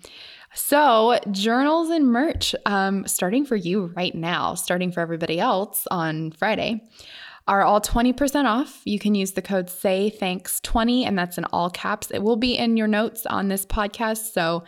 So, 0.52 1.18
journals 1.30 1.90
and 1.90 2.06
merch, 2.06 2.54
um, 2.66 3.06
starting 3.06 3.44
for 3.44 3.54
you 3.54 3.92
right 3.96 4.14
now, 4.14 4.54
starting 4.54 4.90
for 4.90 5.00
everybody 5.00 5.38
else 5.38 5.86
on 5.90 6.32
Friday, 6.32 6.82
are 7.46 7.62
all 7.62 7.80
20% 7.80 8.44
off. 8.46 8.82
You 8.84 8.98
can 8.98 9.14
use 9.14 9.32
the 9.32 9.42
code 9.42 9.70
say 9.70 10.10
thanks 10.10 10.60
20 10.60 11.04
and 11.04 11.16
that's 11.16 11.38
in 11.38 11.44
all 11.46 11.70
caps. 11.70 12.10
It 12.10 12.22
will 12.22 12.36
be 12.36 12.56
in 12.58 12.76
your 12.76 12.88
notes 12.88 13.26
on 13.26 13.48
this 13.48 13.64
podcast, 13.64 14.32
so 14.32 14.64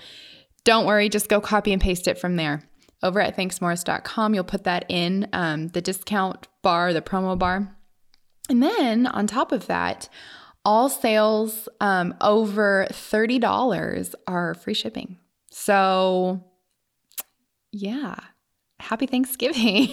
don't 0.65 0.87
worry, 0.87 1.09
just 1.09 1.29
go 1.29 1.41
copy 1.41 1.73
and 1.73 1.83
paste 1.83 2.07
it 2.07 2.19
from 2.19 2.37
there. 2.37 2.63
Over 3.03 3.21
at 3.21 3.37
thanksmorris.com, 3.37 4.35
you'll 4.35 4.45
put 4.45 4.65
that 4.65 4.85
in 4.89 5.29
um, 5.33 5.69
the 5.69 5.81
discount 5.81 6.47
bar, 6.63 6.93
the 6.93 7.03
promo 7.03 7.37
bar. 7.37 7.77
And 8.49 8.63
then 8.63 9.07
on 9.07 9.27
top 9.27 9.53
of 9.53 9.67
that, 9.67 10.09
all 10.65 10.89
sales 10.89 11.69
um, 11.81 12.15
over 12.21 12.87
$30 12.91 14.15
are 14.27 14.55
free 14.55 14.75
shipping. 14.75 15.19
So, 15.51 16.45
yeah, 17.73 18.17
happy 18.79 19.07
Thanksgiving. 19.07 19.89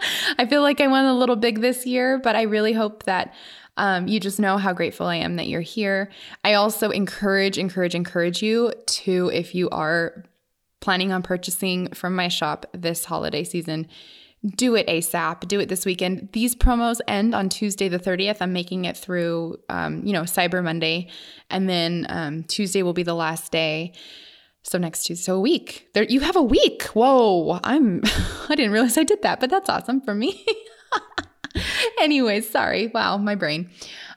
I 0.38 0.46
feel 0.48 0.62
like 0.62 0.80
I 0.80 0.86
went 0.86 1.06
a 1.06 1.12
little 1.12 1.36
big 1.36 1.60
this 1.60 1.86
year, 1.86 2.18
but 2.18 2.36
I 2.36 2.42
really 2.42 2.72
hope 2.72 3.04
that 3.04 3.34
um, 3.76 4.08
you 4.08 4.18
just 4.18 4.40
know 4.40 4.58
how 4.58 4.72
grateful 4.72 5.06
I 5.06 5.16
am 5.16 5.36
that 5.36 5.46
you're 5.46 5.60
here. 5.60 6.10
I 6.42 6.54
also 6.54 6.90
encourage, 6.90 7.58
encourage, 7.58 7.94
encourage 7.94 8.42
you 8.42 8.72
to, 8.86 9.30
if 9.32 9.54
you 9.54 9.70
are 9.70 10.24
planning 10.80 11.12
on 11.12 11.22
purchasing 11.22 11.88
from 11.94 12.14
my 12.14 12.28
shop 12.28 12.66
this 12.72 13.04
holiday 13.04 13.44
season, 13.44 13.86
do 14.46 14.76
it 14.76 14.86
ASAP. 14.86 15.48
Do 15.48 15.60
it 15.60 15.68
this 15.68 15.84
weekend. 15.84 16.28
These 16.32 16.54
promos 16.54 17.00
end 17.08 17.34
on 17.34 17.48
Tuesday 17.48 17.88
the 17.88 17.98
30th. 17.98 18.38
I'm 18.40 18.52
making 18.52 18.84
it 18.84 18.96
through, 18.96 19.58
um, 19.68 20.04
you 20.04 20.12
know, 20.12 20.22
Cyber 20.22 20.62
Monday. 20.62 21.08
And 21.50 21.68
then 21.68 22.06
um, 22.08 22.44
Tuesday 22.44 22.82
will 22.82 22.92
be 22.92 23.02
the 23.02 23.14
last 23.14 23.50
day. 23.50 23.92
So 24.62 24.78
next 24.78 25.04
Tuesday, 25.04 25.24
so 25.24 25.36
a 25.36 25.40
week. 25.40 25.88
There, 25.94 26.04
you 26.04 26.20
have 26.20 26.36
a 26.36 26.42
week. 26.42 26.82
Whoa, 26.92 27.58
I'm. 27.64 28.02
I 28.48 28.54
didn't 28.54 28.72
realize 28.72 28.98
I 28.98 29.04
did 29.04 29.22
that, 29.22 29.40
but 29.40 29.50
that's 29.50 29.68
awesome 29.68 30.00
for 30.00 30.14
me. 30.14 30.44
Anyways, 32.00 32.48
sorry. 32.50 32.88
Wow, 32.88 33.16
my 33.16 33.34
brain. 33.34 33.70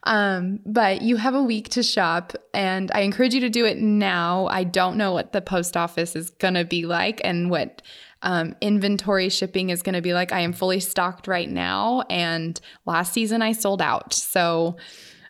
Um, 0.03 0.59
but 0.65 1.03
you 1.03 1.15
have 1.17 1.35
a 1.35 1.43
week 1.43 1.69
to 1.69 1.83
shop, 1.83 2.33
and 2.53 2.91
I 2.93 3.01
encourage 3.01 3.33
you 3.33 3.39
to 3.41 3.49
do 3.49 3.65
it 3.65 3.77
now. 3.77 4.47
I 4.47 4.63
don't 4.63 4.97
know 4.97 5.13
what 5.13 5.31
the 5.31 5.41
post 5.41 5.77
office 5.77 6.15
is 6.15 6.31
gonna 6.31 6.65
be 6.65 6.85
like 6.85 7.21
and 7.23 7.49
what 7.49 7.81
um, 8.23 8.55
inventory 8.61 9.29
shipping 9.29 9.69
is 9.69 9.81
gonna 9.81 10.01
be 10.01 10.13
like. 10.13 10.31
I 10.31 10.39
am 10.41 10.53
fully 10.53 10.79
stocked 10.79 11.27
right 11.27 11.49
now, 11.49 12.03
and 12.09 12.59
last 12.85 13.13
season 13.13 13.41
I 13.41 13.53
sold 13.53 13.81
out. 13.81 14.13
So 14.13 14.77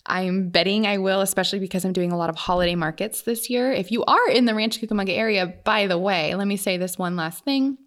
I'm 0.06 0.50
betting 0.50 0.88
I 0.88 0.98
will, 0.98 1.22
especially 1.22 1.60
because 1.60 1.86
I'm 1.86 1.94
doing 1.94 2.12
a 2.12 2.18
lot 2.18 2.30
of 2.30 2.36
holiday 2.36 2.76
markets 2.76 3.22
this 3.22 3.50
year. 3.50 3.72
If 3.72 3.92
you 3.92 4.04
are 4.06 4.30
in 4.30 4.46
the 4.46 4.56
Rancho 4.56 4.86
Cucamonga 4.86 5.16
area, 5.16 5.54
by 5.64 5.88
the 5.88 5.98
way, 5.98 6.34
let 6.36 6.48
me 6.48 6.58
say 6.58 6.78
this 6.78 6.98
one 6.98 7.16
last 7.16 7.44
thing. 7.44 7.78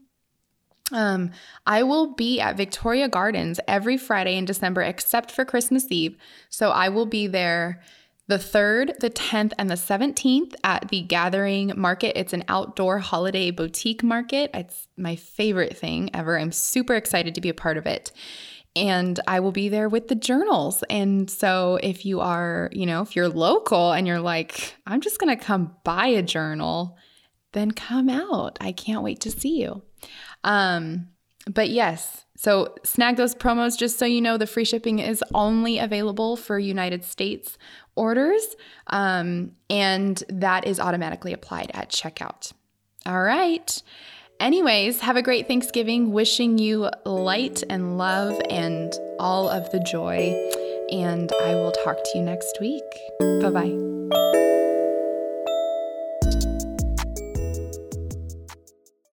Um, 0.93 1.31
I 1.67 1.83
will 1.83 2.15
be 2.15 2.41
at 2.41 2.57
Victoria 2.57 3.09
Gardens 3.09 3.59
every 3.67 3.97
Friday 3.97 4.37
in 4.37 4.45
December, 4.45 4.83
except 4.83 5.31
for 5.31 5.45
Christmas 5.45 5.87
Eve. 5.91 6.17
So 6.51 6.71
I 6.71 6.91
will 6.91 7.07
be 7.07 7.27
there 7.27 7.83
the 8.27 8.37
3rd, 8.37 8.99
the 9.01 9.11
10th, 9.11 9.53
and 9.59 9.69
the 9.69 9.75
17th 9.75 10.55
at 10.65 10.89
the 10.89 11.03
Gathering 11.03 11.73
Market. 11.77 12.19
It's 12.19 12.33
an 12.33 12.45
outdoor 12.49 12.99
holiday 12.99 13.51
boutique 13.51 14.03
market. 14.03 14.51
It's 14.55 14.89
my 14.97 15.17
favorite 15.17 15.77
thing 15.77 16.11
ever. 16.15 16.39
I'm 16.39 16.53
super 16.53 16.95
excited 16.95 17.35
to 17.35 17.41
be 17.41 17.51
a 17.51 17.55
part 17.55 17.77
of 17.77 17.87
it 17.87 18.13
and 18.77 19.21
I 19.29 19.41
will 19.41 19.53
be 19.53 19.69
there 19.69 19.89
with 19.89 20.09
the 20.09 20.15
journals. 20.15 20.83
And 20.91 21.31
so 21.31 21.79
if 21.83 22.05
you 22.05 22.21
are, 22.21 22.71
you 22.73 22.87
know, 22.87 23.03
if 23.03 23.15
you're 23.15 23.29
local 23.29 23.93
and 23.93 24.07
you're 24.07 24.21
like, 24.21 24.75
I'm 24.87 25.01
just 25.01 25.21
going 25.21 25.37
to 25.37 25.43
come 25.43 25.77
buy 25.85 26.09
a 26.09 26.23
journal, 26.23 26.97
then 27.53 27.71
come 27.71 28.09
out. 28.09 28.59
I 28.61 28.73
can't 28.73 29.03
wait 29.03 29.21
to 29.21 29.31
see 29.31 29.61
you. 29.61 29.83
Um, 30.43 31.09
but 31.49 31.71
yes, 31.71 32.24
so 32.37 32.75
snag 32.83 33.17
those 33.17 33.35
promos 33.35 33.79
just 33.79 33.99
so 33.99 34.05
you 34.05 34.21
know 34.21 34.37
the 34.37 34.47
free 34.47 34.65
shipping 34.65 34.99
is 34.99 35.23
only 35.35 35.79
available 35.79 36.37
for 36.37 36.59
United 36.59 37.05
States 37.05 37.57
orders. 37.97 38.57
Um, 38.89 39.53
and 39.71 40.23
that 40.29 40.67
is 40.67 40.81
automatically 40.81 41.33
applied 41.33 41.71
at 41.75 41.91
checkout. 41.91 42.53
All 43.07 43.23
right. 43.23 43.83
Anyways, 44.41 45.01
have 45.01 45.17
a 45.17 45.23
great 45.23 45.47
Thanksgiving. 45.47 46.13
Wishing 46.13 46.59
you 46.59 46.91
light 47.05 47.63
and 47.71 47.99
love 47.99 48.41
and 48.51 48.93
all 49.19 49.49
of 49.49 49.71
the 49.71 49.81
joy. 49.81 50.35
And 50.91 51.33
I 51.43 51.55
will 51.55 51.73
talk 51.73 51.97
to 52.03 52.19
you 52.19 52.25
next 52.25 52.59
week. 52.61 52.83
Bye 53.21 53.51
bye. 53.51 54.31